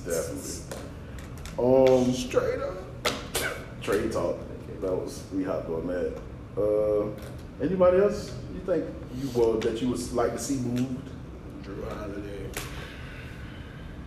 [0.05, 0.61] Definitely.
[1.57, 2.77] Um, Straight up.
[3.81, 4.37] trade talk.
[4.81, 6.13] That was we hopped on that.
[6.57, 7.07] Uh,
[7.61, 8.85] anybody else you think
[9.17, 11.09] you well that you would like to see moved?
[11.63, 12.49] Jrue Holiday.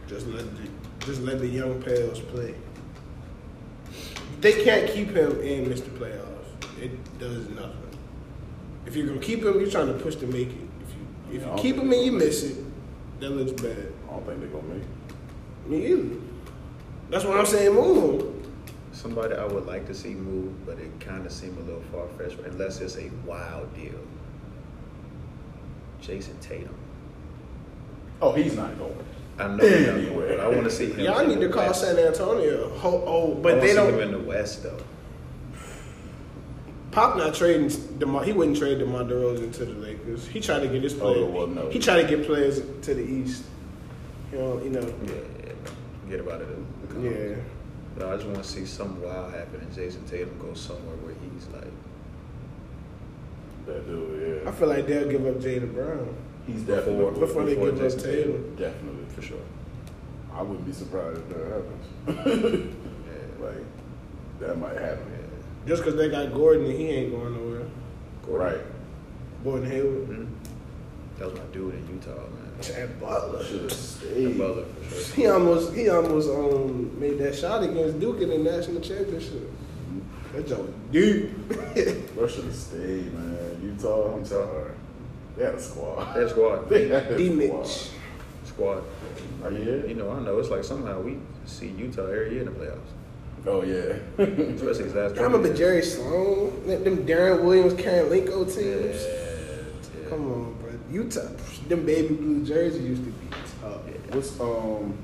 [0.06, 0.68] Just let the
[1.04, 2.54] just let the young pals play.
[4.40, 5.88] They can't keep him in Mr.
[5.98, 6.80] Playoffs.
[6.80, 7.98] It does nothing.
[8.86, 10.68] If you're gonna keep him, you're trying to push to make it.
[10.82, 12.56] If you if you keep him and you miss it,
[13.20, 13.92] that looks bad.
[14.08, 14.82] I don't think they're gonna make.
[14.82, 15.68] it.
[15.68, 16.20] Me either.
[17.10, 17.74] That's what I'm saying.
[17.74, 18.37] Move him.
[18.98, 22.08] Somebody I would like to see move, but it kind of seemed a little far
[22.18, 23.92] fetched unless it's a wild deal.
[26.02, 26.74] Jayson Tatum.
[28.20, 28.96] Oh, he's not going.
[29.38, 30.98] I know he's not going, but I want to see him.
[30.98, 31.82] Y'all need to call West.
[31.82, 32.70] San Antonio.
[32.70, 33.94] Ho- oh, but wanna they see don't.
[33.94, 34.80] him in the West though.
[36.90, 37.68] Pop not trading
[38.00, 38.24] DeMar.
[38.24, 40.26] He wouldn't trade DeMar DeRozan to the Lakers.
[40.26, 41.30] He tried to get his Oh, players.
[41.30, 41.68] well, no.
[41.70, 43.44] He tried to get players to the East.
[44.32, 44.80] You know, you know.
[44.80, 45.12] Yeah,
[45.46, 45.52] yeah.
[46.10, 46.48] Get about it.
[47.00, 47.36] Yeah.
[47.98, 51.14] But I just want to see something wild happen and Jayson Tatum go somewhere where
[51.14, 51.72] he's like,
[53.66, 54.48] That dude, yeah.
[54.48, 56.14] I feel like they'll give up Jaylen Brown
[56.46, 58.54] He's Before- definitely before they Before give Jayson up Tatum.
[58.56, 59.04] Definitely.
[59.16, 59.38] for sure.
[60.32, 62.74] I wouldn't be surprised if that happens.
[63.08, 63.44] Yeah.
[63.44, 63.64] like,
[64.40, 65.04] that might happen.
[65.66, 67.66] Just because they got Gordon and he ain't going nowhere.
[68.28, 68.60] Right.
[69.42, 70.26] Gordon Hayward, Mhm.
[71.18, 72.37] That was my dude in Utah, man.
[72.60, 73.44] Chad Butler.
[73.44, 74.38] Should have stayed.
[74.38, 75.14] Butler for sure.
[75.16, 79.50] He almost he almost um made that shot against Duke in the national championship.
[80.34, 81.30] That joke deep.
[82.14, 83.60] Bro should have stayed, man.
[83.62, 84.46] Utah, I'm Utah.
[85.36, 86.14] They had a squad.
[86.14, 87.60] That squad, They had a D squad.
[87.62, 87.90] Mitch.
[88.44, 88.82] squad.
[89.44, 89.94] Oh, You yeah?
[89.94, 93.62] know, I know it's like somehow we see Utah every year in the playoffs, Oh,
[93.62, 93.94] yeah.
[94.18, 95.16] especially his last.
[95.16, 95.58] I remember years.
[95.58, 98.56] Jerry Sloan, them them Deron Williams, Kirilenko teams.
[99.04, 100.08] Yeah, yeah.
[100.10, 100.67] Come on, bro.
[100.90, 101.28] Utah,
[101.68, 103.26] them baby blue jerseys used to be
[103.60, 103.80] tough.
[104.14, 104.96] What's, um,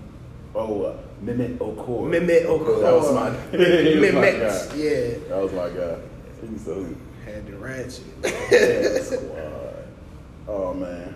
[0.55, 2.09] oh, uh, Mehmet Okur.
[2.09, 2.80] Mehmet Okur.
[2.80, 4.76] That was my, he Mehmet, guy.
[4.76, 5.28] yeah.
[5.28, 5.99] That was my guy.
[6.49, 8.05] He's the Had the ratchet.
[8.51, 9.85] yeah, squad.
[10.49, 11.14] Oh, man.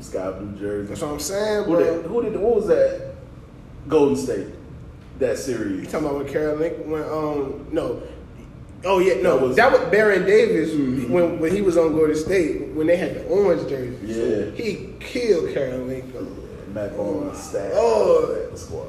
[0.00, 0.88] Sky blue jerseys.
[0.90, 2.08] That's what I'm saying, Who did, bro.
[2.10, 3.14] who did, what was that?
[3.88, 4.48] Golden State.
[5.18, 5.84] That series.
[5.84, 8.02] You talking about when Kirilenko went um no.
[8.86, 11.10] Oh yeah, no, That was- that was Baron Davis hmm.
[11.12, 13.96] when when he was on Golden State when they had the orange jersey.
[14.04, 14.50] Yeah.
[14.52, 16.26] he killed Kirilenko.
[16.74, 17.70] Matt Barnes, Stack.
[17.74, 18.48] Oh.
[18.50, 18.88] the squad.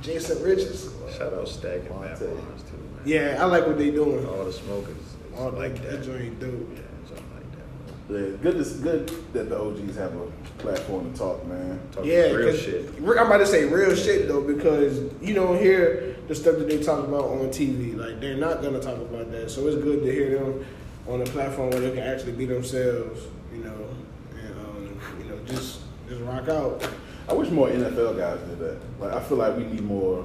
[0.00, 0.88] Jason Richards.
[1.16, 2.26] Shout out Stack and Matt Monte.
[2.26, 3.02] Barnes too, man.
[3.04, 4.24] Yeah, I like what they doing.
[4.26, 4.96] All the smokers
[5.36, 6.02] All like that, that.
[6.02, 6.68] that joint dope.
[6.74, 7.94] Yeah, something like that.
[8.08, 10.26] Yeah, good, good that the OGs have a
[10.58, 11.80] platform to talk, man.
[11.90, 12.90] Talking Yeah, real shit.
[12.98, 16.82] I'm about to say real shit though because you don't hear the stuff that they
[16.82, 17.96] talk about on TV.
[17.96, 20.64] Like they're not gonna talk about that, so it's good to hear them
[21.08, 23.26] on a platform where they can actually be themselves.
[23.52, 23.88] You know,
[24.34, 26.88] and um, you know just just rock out.
[27.28, 28.78] I wish more NFL guys did that.
[29.00, 30.24] Like, I feel like we need more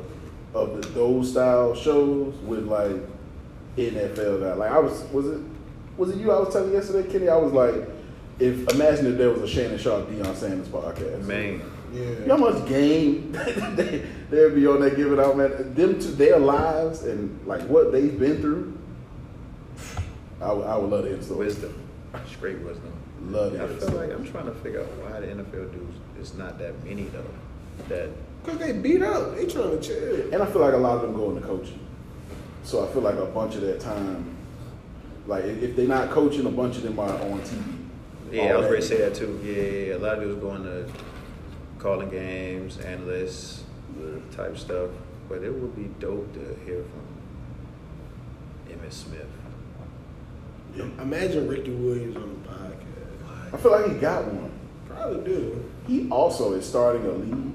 [0.53, 2.95] of the, those style shows with like
[3.75, 4.57] NFL guys.
[4.57, 5.41] Like, I was, was it,
[5.97, 6.31] was it you?
[6.31, 7.29] I was telling yesterday, Kenny.
[7.29, 7.75] I was like,
[8.39, 11.23] if imagine if there was a Shannon Sharpe, Deion Sanders podcast.
[11.25, 11.61] Man,
[11.93, 12.01] Yeah.
[12.01, 13.31] You know how much game
[13.75, 15.73] they, they'd be on there giving out, man.
[15.73, 18.77] Them to their lives and like what they've been through.
[20.41, 21.45] I would, I would love to hear the story.
[21.45, 21.87] wisdom,
[22.27, 22.93] straight wisdom.
[23.25, 23.61] Love it.
[23.61, 26.83] I feel like I'm trying to figure out why the NFL dudes it's not that
[26.83, 27.25] many though.
[27.89, 28.09] That
[28.45, 29.35] Cause they beat up.
[29.35, 30.33] They trying to chill.
[30.33, 31.79] And I feel like a lot of them go into coaching.
[32.63, 34.35] So I feel like a bunch of that time,
[35.31, 37.63] like if if they're not coaching, a bunch of them are on TV.
[38.31, 39.39] yeah, I was ready to say that too.
[39.43, 39.95] Yeah, yeah, yeah.
[39.95, 40.85] a lot of dudes going to
[41.79, 43.63] calling games, analysts
[44.35, 44.89] type stuff.
[45.29, 47.07] But it would be dope to hear from
[48.75, 49.25] Emmitt Smith.
[50.75, 50.85] Yeah.
[51.01, 53.53] Imagine Ricky Williams on the podcast.
[53.53, 54.51] I feel like he got one.
[54.87, 55.63] Probably do.
[55.87, 57.53] He also is starting a league,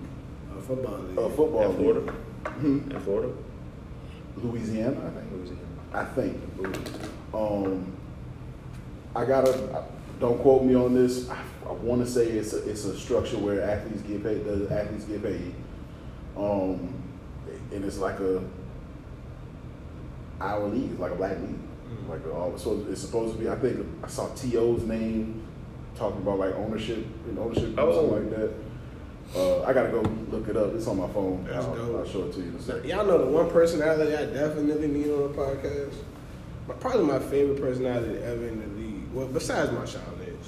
[0.59, 1.19] A football league.
[1.19, 2.01] a football In Florida?
[2.01, 2.15] league.
[2.45, 2.91] Mhm.
[2.95, 3.33] In Florida,
[4.43, 5.33] Louisiana, I think.
[5.33, 5.61] Louisiana.
[5.93, 6.37] I think.
[7.37, 7.93] Um,
[9.15, 9.85] I gotta.
[10.21, 11.29] Don't quote me on this.
[11.29, 14.45] I, I want to say it's a, it's a structure where athletes get paid.
[14.45, 15.55] The athletes get paid.
[16.37, 16.95] Um,
[17.73, 18.43] and it's like a
[20.41, 20.91] our league.
[20.93, 21.59] It's like a black league.
[22.09, 23.49] Like all- so it's supposed to be.
[23.49, 25.43] I think I saw To's name
[25.95, 27.95] talking about like ownership and ownership or Oh.
[28.11, 28.53] something like that.
[29.35, 30.73] Uh, I gotta go look it up.
[30.75, 31.45] It's on my phone.
[31.45, 31.97] That's I'll, dope.
[31.97, 32.89] I'll show it to you in a second.
[32.89, 35.95] y'all know the one personality I definitely need on the podcast.
[36.69, 39.13] My, probably my favorite personality ever in the league.
[39.13, 40.47] Well, besides Marshawn Lynch,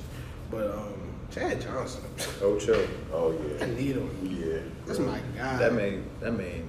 [0.50, 0.94] but um,
[1.30, 2.02] Chad Johnson.
[2.42, 2.88] Ocho.
[3.12, 3.64] Oh yeah.
[3.64, 4.10] I need him.
[4.22, 4.60] Yeah.
[4.86, 5.58] That's my guy.
[5.58, 6.64] That man, that man,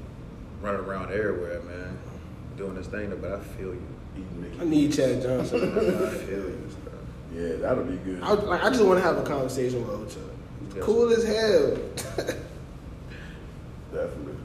[0.61, 1.97] running around everywhere, man,
[2.57, 3.15] doing his thing.
[3.21, 3.87] But I feel you.
[4.59, 5.61] I need Chad Johnson.
[5.77, 6.69] I feel you.
[6.83, 6.93] bro.
[7.33, 8.21] Yeah, that'll be good.
[8.21, 10.29] I, like, I just want to have a conversation with Ocho.
[10.75, 10.83] Yes.
[10.83, 11.77] Cool as hell.
[13.93, 14.35] Definitely.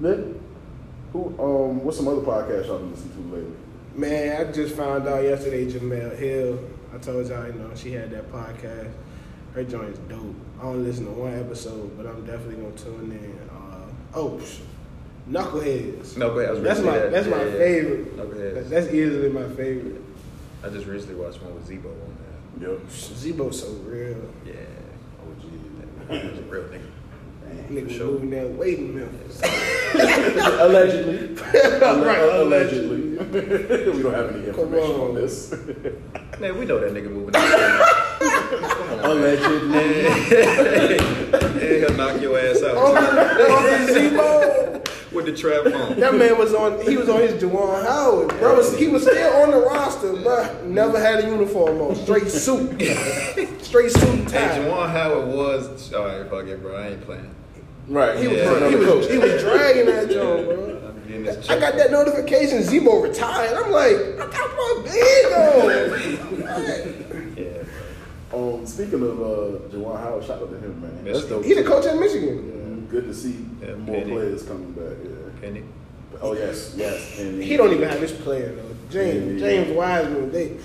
[0.00, 0.41] Then,
[1.12, 1.26] who?
[1.38, 3.56] Um, what's some other podcasts y'all been listening to lately?
[3.94, 6.58] Man, I just found out yesterday Jemele Hill.
[6.94, 8.90] I told y'all, you know, she had that podcast.
[9.54, 10.34] Her joint is dope.
[10.60, 13.48] I only listened to one episode, but I'm definitely gonna tune in.
[13.54, 14.40] Uh, oh,
[15.28, 16.16] Knuckleheads.
[16.16, 16.50] No, go ahead.
[16.50, 17.12] I was That's my that.
[17.12, 17.50] that's Yeah, my yeah.
[17.52, 18.16] favorite.
[18.16, 18.68] Knuckleheads.
[18.68, 20.02] That's easily my favorite.
[20.64, 22.16] I just recently watched one with Z-Bo on
[22.60, 22.68] that.
[22.70, 22.90] Yep.
[22.90, 24.16] Z-Bo's so real.
[24.46, 24.52] Yeah,
[25.20, 25.34] Oh,
[26.10, 26.82] he's a real nigga.
[27.72, 28.06] Nigga sure.
[28.06, 29.40] moving there waiting Memphis.
[30.60, 31.36] allegedly.
[31.82, 33.00] Right, allegedly.
[33.92, 35.14] we don't have any Come information on on.
[35.14, 35.52] this.
[36.40, 37.34] Man, we know that nigga moving.
[37.34, 39.04] out.
[39.04, 40.02] allegedly.
[41.60, 42.94] Hey, he'll knock your ass out oh,
[43.56, 44.82] on the Z-Bo.
[45.16, 46.00] with the trap phone.
[46.00, 46.80] That man was on.
[46.86, 48.56] He was on his Juwan Howard, bro.
[48.56, 50.62] Was, he was still on the roster, bro.
[50.64, 51.94] Never had a uniform on.
[51.96, 52.80] Straight suit,
[53.62, 54.58] straight suit and Hey.
[54.60, 56.28] Juwan Howard was all right.
[56.28, 56.76] Fuck it, bro.
[56.76, 57.34] I ain't playing.
[57.88, 58.18] Right.
[58.18, 60.80] He was, he was, he was dragging that joint, bro.
[60.88, 62.62] I'm getting this I got that notification.
[62.62, 63.54] Z-Bo retired.
[63.56, 67.32] I'm like, I got my big on.
[67.36, 67.62] Yeah,
[68.32, 70.90] Um, speaking of uh, Juwan Howard, shout out to him, man.
[71.04, 71.28] That's Michigan.
[71.36, 71.44] dope.
[71.44, 72.84] He the coach at Michigan.
[72.86, 74.10] Yeah, good to see Yeah, more Penny.
[74.12, 74.96] players coming back.
[75.04, 75.40] Yeah.
[75.40, 75.62] Penny.
[76.20, 77.18] Oh yes, yes.
[77.18, 78.76] And He don't even have this player though.
[78.90, 79.48] James Yeah.
[79.64, 80.30] James Wiseman.
[80.30, 80.56] They,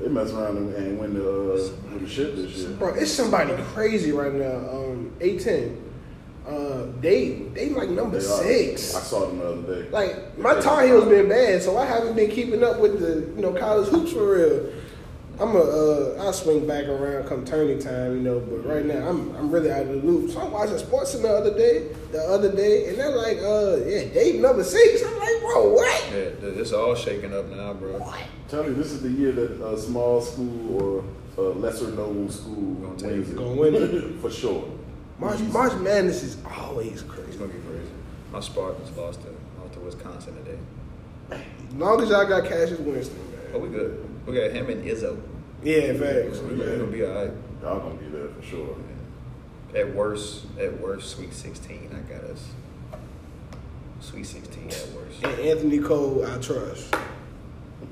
[0.00, 2.70] They mess around and, and win the uh, win the ship this year.
[2.70, 4.56] bro, it's somebody crazy right now.
[4.68, 5.76] Um, A10.
[6.46, 8.94] Uh, they they like number They six.
[8.94, 9.90] I saw them the other day.
[9.90, 13.42] Like my Tar Heels been bad, so I haven't been keeping up with the you
[13.42, 14.72] know college hoops for real.
[15.38, 18.38] I'm a uh, I'll swing back around come turning time, you know.
[18.40, 20.30] But right now I'm I'm really out of the loop.
[20.30, 24.04] So I'm watching sports the other day, the other day, and they're like, uh, yeah,
[24.14, 25.02] Dave number six.
[25.04, 26.06] I'm like, bro, what?
[26.12, 27.98] Yeah, it's all shaking up now, bro.
[28.48, 31.04] Tell me, this is the year that a small school
[31.36, 33.32] or a lesser known school Gonna take wins it.
[33.32, 33.36] it.
[33.36, 34.14] Gonna win it.
[34.20, 34.64] for sure.
[35.18, 37.28] March March Madness is always crazy.
[37.28, 37.38] It's crazy.
[37.38, 37.90] gonna be crazy.
[38.32, 39.28] My Spartans lost to
[39.60, 40.58] lost to Wisconsin today.
[41.30, 44.26] As long as y'all got Cassius Winston, Oh, we good.
[44.26, 45.18] We got him and Izzo.
[45.62, 46.40] Yeah, facts.
[46.40, 47.32] We gonna, gonna be alright.
[47.62, 48.76] Y'all gonna be there for sure.
[49.74, 51.90] At worst, at worst, Sweet 16.
[51.92, 52.48] I got us.
[54.00, 55.24] Sweet 16 at worst.
[55.24, 56.94] And Anthony Cole, I trust.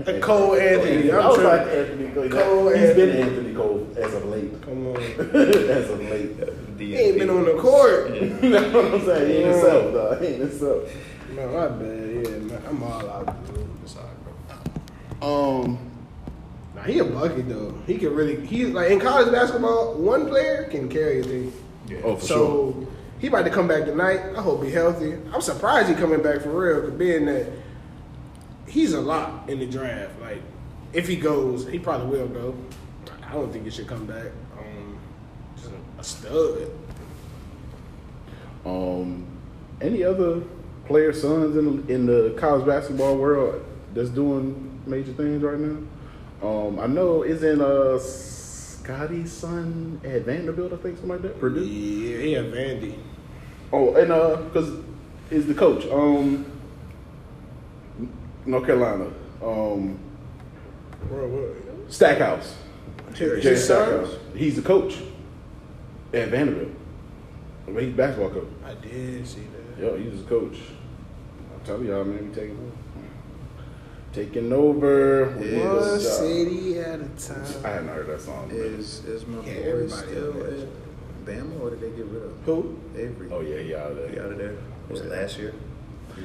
[0.07, 1.45] And Cole Anthony, I I'm was sure.
[1.45, 2.28] like Anthony Cole.
[2.30, 3.07] Cole He's Anthony.
[3.12, 4.62] been Anthony Cole as of late.
[4.62, 4.97] Come on.
[5.01, 6.30] as of late.
[6.78, 8.14] He ain't been on the court.
[8.20, 9.30] you know what I'm saying?
[9.30, 10.18] He ain't himself, though.
[10.20, 10.88] He ain't himself.
[11.36, 12.11] No, my bad.
[12.26, 12.62] Yeah, man.
[12.68, 13.47] I'm all out.
[13.55, 13.68] Dude.
[13.84, 15.61] It's all right, bro.
[15.62, 15.78] Um,
[16.74, 17.74] Now he a bucket though.
[17.86, 18.45] He can really.
[18.45, 19.95] He's like in college basketball.
[19.95, 21.53] One player can carry a team.
[21.88, 21.99] Yeah.
[22.05, 22.86] oh, for so sure.
[23.20, 24.20] he about to come back tonight.
[24.36, 25.14] I hope he healthy.
[25.32, 26.80] I'm surprised he coming back for real.
[26.82, 27.47] Cause being that
[28.66, 30.20] he's a lot in the draft.
[30.20, 30.42] Like
[30.92, 32.56] if he goes, he probably will go.
[33.22, 34.26] I don't think he should come back.
[34.58, 34.98] Um,
[35.56, 36.70] just a, a stud.
[38.64, 39.26] Um,
[39.80, 40.42] any other
[40.86, 45.78] player sons in in the college basketball world that's doing major things right now?
[46.42, 51.40] Um, I know isn't uh Scotty's son at Vanderbilt, I think something like that.
[51.40, 51.64] Purdue.
[51.64, 52.98] Yeah, he a Vandy.
[53.72, 54.70] Oh, and uh, because
[55.30, 56.44] is the coach um
[58.47, 59.07] North Carolina
[59.42, 59.99] um
[61.09, 61.92] Bro, what?
[61.92, 62.57] Stackhouse.
[63.14, 63.55] His, Jay?
[63.57, 64.16] Stackhouse.
[64.34, 64.97] He's the coach
[66.12, 66.70] at Vanderbilt.
[67.66, 68.49] Well, He's basketball coach.
[68.64, 69.42] I did see
[69.76, 69.82] that.
[69.82, 70.57] Yo, he's his coach.
[71.55, 72.72] I'm telling y'all, man, we taking over.
[74.12, 75.26] Taking over.
[75.26, 77.64] One this city at a I time.
[77.64, 78.51] I hadn't heard that song.
[78.51, 80.68] Is is my Yeah, boy everybody still at
[81.26, 82.38] Bama or did they get rid of him?
[82.47, 82.78] Who?
[82.97, 83.28] Avery.
[83.32, 84.09] Oh yeah, he out of there.
[84.09, 84.55] He out of there.
[84.88, 85.55] Was it last year?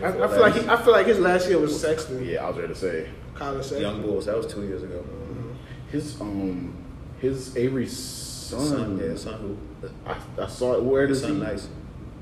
[0.01, 2.25] I, I feel like he, I feel like his last year was Sexton.
[2.25, 3.81] Yeah, I was ready to say Collin Sexton.
[3.81, 4.25] Young Bulls.
[4.25, 5.03] That was two years ago.
[5.91, 6.73] his um
[7.19, 8.65] his Avery's son.
[8.65, 9.89] Son, yeah, son who?
[10.05, 10.83] I, I saw it.
[10.83, 11.39] Where does Son he?
[11.39, 11.67] nice.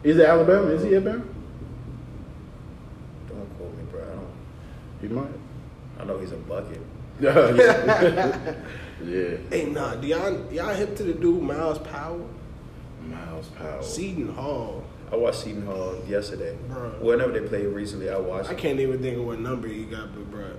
[0.03, 0.67] Is it Alabama?
[0.67, 1.23] Is he Alabama?
[3.27, 4.01] Don't quote me, bro.
[4.01, 4.29] I don't.
[5.01, 5.39] He might.
[5.99, 6.81] I know he's a bucket.
[7.19, 7.49] yeah.
[9.03, 9.37] yeah.
[9.49, 12.29] Hey, nah, do y'all, y'all hip to the dude Myles Powell?
[13.07, 13.81] Myles Powell.
[13.81, 14.83] Seton Hall.
[15.11, 16.57] I watched Seton Hall yesterday.
[16.69, 16.99] Bruh.
[16.99, 18.49] Whenever they played recently, I watched.
[18.49, 20.51] I can't even think of what number he got, but bro,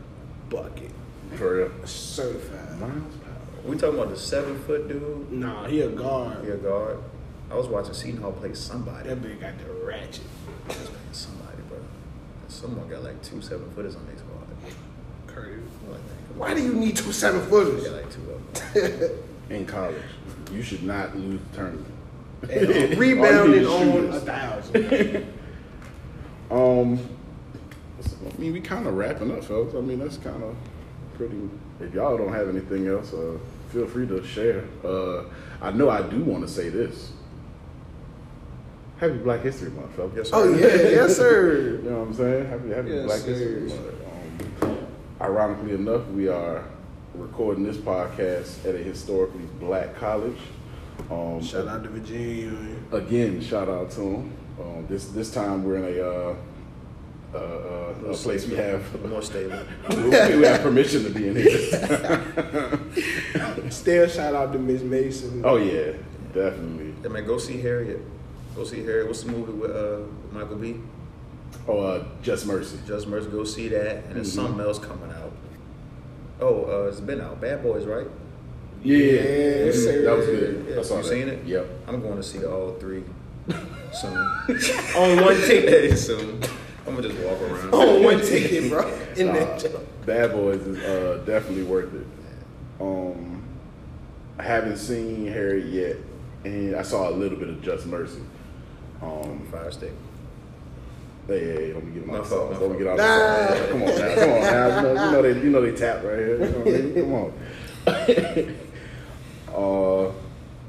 [0.49, 0.91] bucket.
[1.37, 1.71] For real.
[1.87, 2.81] Certified.
[2.81, 3.63] Myles Powell.
[3.71, 5.31] We talking about the seven foot dude?
[5.31, 6.45] Nah, he a guard.
[6.45, 6.99] He a guard.
[7.51, 9.09] I was watching Seton Hall play somebody.
[9.09, 10.23] That big got the ratchet.
[10.69, 11.79] He was playing somebody, bro.
[12.49, 14.47] Someone got like two seven footers on their squad.
[15.27, 15.61] Crazy.
[15.91, 16.01] Like,
[16.37, 17.85] Why do you need two seven They footers?
[17.85, 19.19] got like two of them.
[19.51, 19.97] In college,
[20.53, 21.95] you should not lose the tournament.
[22.43, 25.35] And rebounding All you need on a thousand.
[26.51, 26.99] Um,
[28.01, 29.75] I mean, we kind of wrapping up, folks.
[29.75, 30.57] I mean, that's kind of
[31.15, 31.37] pretty.
[31.79, 33.37] If y'all don't have anything else, uh,
[33.71, 34.65] feel free to share.
[34.83, 35.25] Uh,
[35.61, 37.13] I know I do want to say this.
[38.99, 40.17] Happy Black History Month, folks.
[40.17, 40.37] Yes, sir.
[40.37, 41.79] Oh yeah, yes sir.
[41.85, 42.47] You know what I'm saying?
[42.47, 43.27] Happy, happy Yes, Black sir.
[43.35, 44.63] History Month.
[44.63, 44.87] Um,
[45.21, 46.65] ironically enough, we are
[47.15, 50.39] recording this podcast at a historically black college.
[51.11, 52.53] Um, Shout out to Virginia.
[52.93, 54.33] again, shout out to them.
[54.61, 56.35] Um, this this time we're in a uh,
[57.35, 59.59] uh, uh, a place we have more stable.
[59.91, 60.11] we
[60.45, 62.81] have permission to be in here.
[63.71, 65.43] Still shout out to Miss Mason.
[65.45, 65.93] oh yeah,
[66.35, 66.93] definitely.
[67.03, 68.01] Hey man, go see Harriet.
[68.55, 69.07] Go see Harriet.
[69.07, 70.01] What's the movie with uh,
[70.33, 70.77] Michael B?
[71.67, 72.77] Oh, uh, Just Mercy.
[72.87, 73.31] Just Mercy.
[73.31, 74.05] Go see that.
[74.07, 74.35] And there's Mhm.
[74.37, 75.33] something else coming out.
[76.41, 77.41] Oh, uh, it's been out.
[77.41, 78.09] Bad Boys, right?
[78.83, 80.67] Yeah, Yes, mhm, that was good.
[80.71, 81.09] Yeah, I saw you that.
[81.09, 81.45] seen it?
[81.47, 81.67] Yep.
[81.89, 83.03] I'm going to see all three.
[83.93, 84.17] Soon.
[84.97, 85.99] On one ticket.
[85.99, 86.41] Soon.
[86.87, 87.75] I'm gonna just walk around.
[87.75, 88.87] On one ticket, bro.
[89.17, 90.07] In Nah, that joint.
[90.07, 92.07] Bad Boys is uh, definitely worth it.
[92.81, 93.43] Um,
[94.39, 95.97] I haven't seen Harry yet,
[96.45, 98.21] and I saw a little bit of Just Mercy.
[99.03, 99.93] Um, Fire stick.
[101.27, 102.55] hey, hey, hey, let me get my My fault, sauce.
[102.55, 103.01] my Let me get fault.
[103.01, 103.49] out Nah.
[103.49, 103.69] the sauce.
[103.71, 104.77] Come on now, come on now.
[104.77, 106.33] You know, you know they, you know they tap right here.
[106.33, 106.95] You know what I mean?
[106.95, 108.55] Come on.
[109.59, 110.13] uh,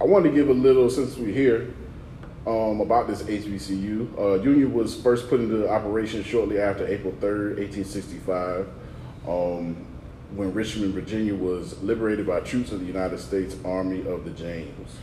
[0.02, 1.74] I wanted to give a little since we're here
[2.48, 4.18] um, about this HBCU.
[4.18, 8.68] Uh, Union was first put into operation shortly after April 3rd, 1865,
[9.28, 9.86] um,
[10.36, 14.96] when Richmond, Virginia was liberated by troops of the United States Army of the James.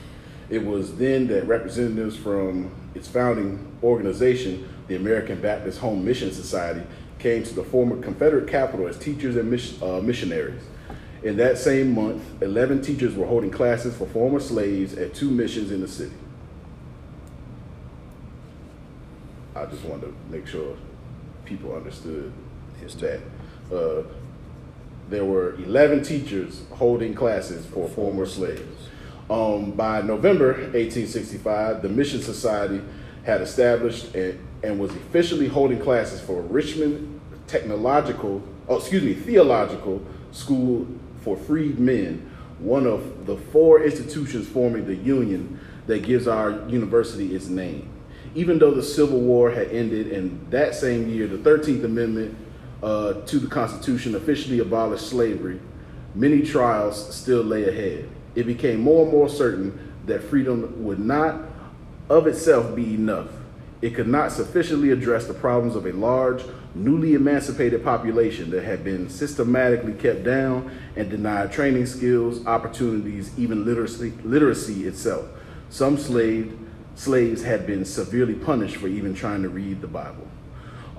[0.51, 6.83] It was then that representatives from its founding organization, the American Baptist Home Mission Society,
[7.21, 10.63] came to the former Confederate capital as teachers and uh, missionaries.
[11.23, 15.73] In that same month, 11 teachers were holding classes for former slaves at two missions
[15.73, 16.15] in the city.
[19.55, 20.77] I just wanted to make sure
[21.45, 22.33] people understood
[22.81, 23.21] History.
[23.71, 23.77] that.
[23.77, 24.03] Uh,
[25.09, 28.89] there were 11 teachers holding classes for former slaves.
[29.31, 32.81] Um, by November 1865, the Mission Society
[33.25, 40.05] had established and, and was officially holding classes for Richmond Technological, oh, excuse me, Theological
[40.33, 40.87] School
[41.27, 45.59] for freedmen, one of the four institutions forming the union
[45.89, 47.91] that gives our university its name.
[48.37, 52.39] Even though the Civil War had ended in that same year, the 13th Amendment
[52.81, 55.59] uh, to the Constitution officially abolished slavery,
[56.15, 58.09] many trials still lay ahead.
[58.37, 61.41] It became more and more certain that freedom would not
[62.09, 63.31] of itself be enough.
[63.83, 66.45] It could not sufficiently address the problems of a large,
[66.77, 73.65] newly emancipated population that had been systematically kept down and denied training skills, opportunities, even
[73.65, 75.27] literacy, literacy itself.
[75.71, 76.57] Some slaved,
[76.95, 80.29] slaves had been severely punished for even trying to read the Bible.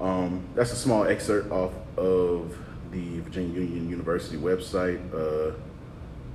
[0.01, 2.57] Um, that's a small excerpt off of
[2.91, 5.55] the Virginia Union University website, uh,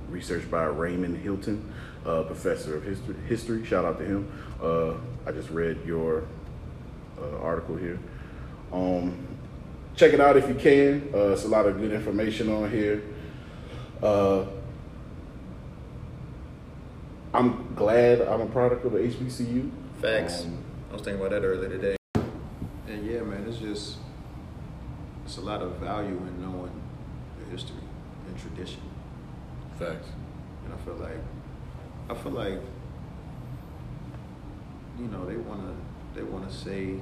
[0.09, 1.73] researched by Raymond Hylton,
[2.05, 3.15] uh, professor of history.
[3.27, 4.31] History, shout out to him.
[4.61, 4.93] Uh,
[5.27, 6.25] I just read your
[7.19, 7.99] uh, article here.
[8.71, 9.32] Um,
[9.95, 11.09] check it out if you can.
[11.13, 13.03] Uh, it's a lot of good information on here.
[14.01, 14.45] Uh,
[17.33, 19.69] I'm glad I'm a product of a HBCU.
[20.01, 20.43] Facts.
[20.43, 20.57] Um,
[20.89, 21.95] I was thinking about that earlier today.
[22.87, 23.97] And yeah, man, it's just
[25.25, 26.81] it's a lot of value in knowing
[27.39, 27.77] the history
[28.27, 28.81] and tradition.
[29.79, 30.09] facts.
[30.65, 31.17] And I feel like
[32.09, 32.59] I feel like
[34.99, 35.73] you know, they wanna
[36.13, 36.93] they wanna say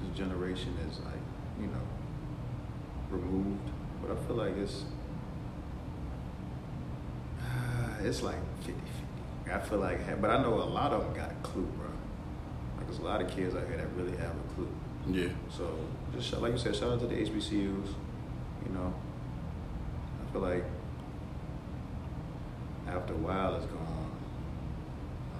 [0.00, 1.14] this generation is like,
[1.60, 1.80] you know, removed.
[1.80, 1.89] But I
[4.30, 4.84] feel like it's
[8.02, 9.52] it's like 50 50.
[9.52, 11.88] I feel like, but I know a lot of them got a clue, bro.
[12.76, 14.68] Like, there's a lot of kids out here that really have a clue.
[15.08, 15.28] Yeah.
[15.50, 15.68] So,
[16.16, 17.52] just like you said, shout out to the HBCUs.
[17.52, 18.94] You know,
[20.22, 20.64] I feel like
[22.86, 24.10] after a while it's gone.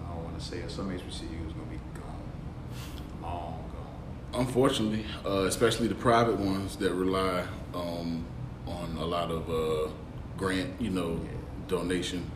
[0.04, 0.70] I don't want to say it.
[0.70, 4.40] Some HBCUs gonna be gone, long gone.
[4.40, 8.24] Unfortunately, uh, especially the private ones that rely um, on
[9.00, 9.90] a lot of uh,
[10.36, 11.20] grant, you know,
[11.68, 12.30] donation,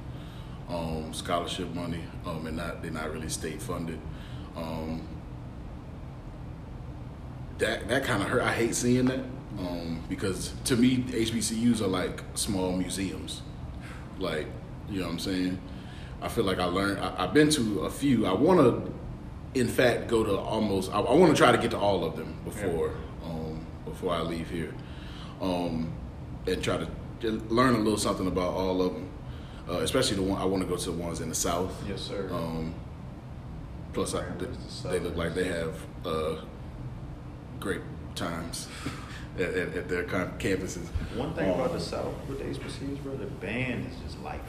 [0.68, 4.00] um, scholarship money, um, and not they're not really state funded.
[4.56, 5.06] Um,
[7.58, 8.42] that that kind of hurt.
[8.42, 9.20] I hate seeing that
[9.58, 13.42] um, because to me, HBCUs are like small museums.
[14.18, 14.46] Like
[14.88, 15.58] you know what I'm saying.
[16.22, 17.00] I feel like I learned.
[17.00, 18.26] I, I've been to a few.
[18.26, 18.94] I want to
[19.58, 22.16] in fact go to almost I, I want to try to get to all of
[22.16, 22.94] them before
[23.24, 24.74] um, before I leave here
[25.40, 25.92] um,
[26.46, 29.08] and try to learn a little something about all of them
[29.68, 32.02] uh, especially the one I want to go to the ones in the south Yes,
[32.02, 32.28] sir.
[32.32, 32.74] um,
[33.94, 35.74] plus I, they, they look like they have
[36.04, 36.36] uh,
[37.60, 37.80] great
[38.14, 38.68] times
[39.38, 40.86] at, at, at their com- campuses
[41.16, 44.40] One thing about Um, the South with the HBCUs, bro, the band is just life.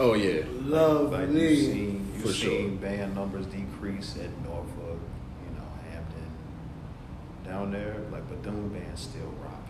[0.00, 2.50] oh yeah Like you've seen, you've For sure.
[2.50, 4.98] seen band numbers decrease at Norfolk,
[5.44, 6.26] you know, Hampton,
[7.44, 7.96] down there.
[8.10, 9.60] Like, but them bands still rocking.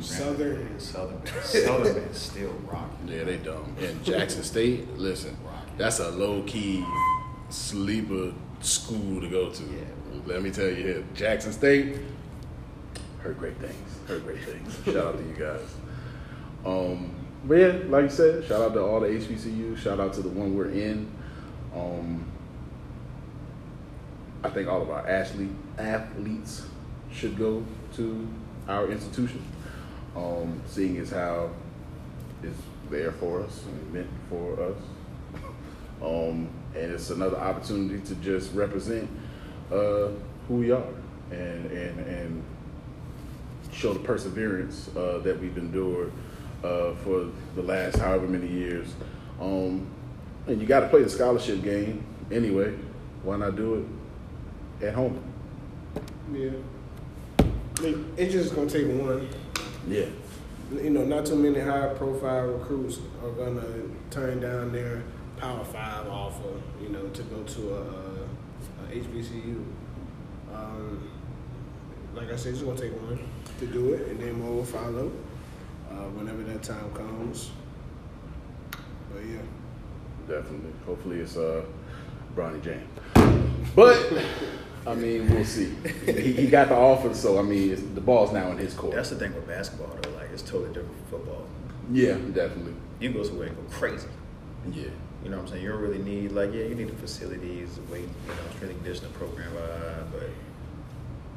[0.00, 0.66] Southern.
[0.66, 3.08] Band, Southern Southern band still rocking.
[3.08, 3.74] Yeah, they dumb.
[3.80, 5.36] And Jackson State, listen,
[5.76, 6.84] that's a low key
[7.48, 9.62] sleeper school to go to.
[9.64, 9.84] Yeah.
[10.26, 11.96] Let me tell you here, Jackson State.
[13.20, 13.98] Heard great things.
[14.06, 14.78] Heard great things.
[14.84, 15.60] Shout out to you guys.
[16.64, 17.14] Um,
[17.44, 19.78] but yeah, like you said, shout out to all the HBCUs.
[19.78, 21.10] Shout out to the one we're in.
[21.74, 22.24] Um,
[24.42, 26.66] I think all of our athlete athletes
[27.12, 27.64] should go
[27.94, 28.28] to
[28.68, 29.42] our institution.
[30.18, 31.50] Um, seeing as how
[32.42, 32.58] it's
[32.90, 34.76] there for us and meant for us.
[36.00, 39.10] Um, and it's another opportunity to just represent
[39.72, 40.10] uh,
[40.46, 40.86] who we are
[41.32, 42.44] and and and
[43.72, 46.12] show the perseverance uh, that we've endured
[46.62, 48.94] uh, for the last however many years.
[49.40, 49.88] Um,
[50.46, 52.74] and you got to play the scholarship game anyway.
[53.24, 53.86] Why not do
[54.80, 55.20] it at home?
[56.32, 56.50] Yeah.
[57.40, 59.28] I mean, it's just gonna take one.
[59.86, 60.06] Yeah.
[60.72, 63.62] You know, not too many high profile recruits are gonna
[64.10, 65.02] turn down their
[65.36, 66.60] Power Five offer.
[66.82, 69.64] You know, to go to a, a HBCU.
[70.54, 71.08] Um,
[72.14, 73.18] like I said, it's gonna take one
[73.60, 75.10] to do it, and then more will follow
[75.90, 77.50] uh, whenever that time comes.
[79.12, 79.38] But yeah.
[80.28, 80.72] Definitely.
[80.84, 81.64] Hopefully it's uh
[82.36, 82.86] Bronny James.
[83.74, 83.96] But
[84.86, 85.74] I mean, we'll see.
[86.06, 88.94] He, he got the offer, so I mean, it's, the ball's now in his court.
[88.94, 90.10] That's the thing with basketball, though.
[90.10, 91.46] Like, it's totally different from football.
[91.92, 92.74] yeah, definitely.
[93.00, 94.08] You go somewhere and go crazy.
[94.72, 94.84] Yeah.
[95.24, 95.62] You know what I'm saying?
[95.62, 98.62] You don't really need, like, yeah, you need the facilities, the weight, you know, strength
[98.62, 100.30] and conditioning program, uh, but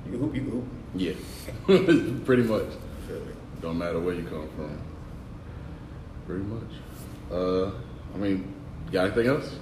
[0.06, 0.66] you can hoop, you can hoop.
[0.96, 2.24] Yeah.
[2.26, 2.68] Pretty much.
[3.62, 4.80] Don't matter where you come from.
[6.26, 6.72] Pretty much.
[7.32, 7.72] Uh,
[8.14, 8.54] I mean,
[8.92, 9.56] got anything else?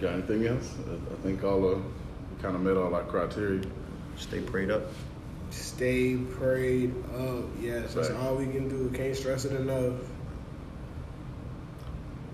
[0.00, 0.74] Got anything else?
[0.88, 3.62] I, I think all of we kind of met all our criteria.
[4.16, 4.82] Stay prayed up.
[5.50, 7.44] Stay prayed up.
[7.60, 8.20] Yes, that's Right.
[8.20, 8.90] all we can do.
[8.96, 9.94] Can't stress it enough.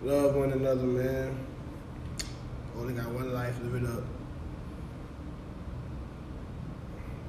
[0.02, 1.36] Love one another, man.
[2.76, 3.54] Only got one life.
[3.62, 4.02] Live it up.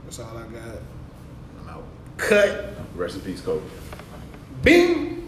[0.06, 0.80] That's all I got.
[1.62, 1.84] I'm out.
[2.18, 2.76] Cut.
[2.96, 3.64] Rest in peace, Kobe.
[4.64, 5.23] Bing.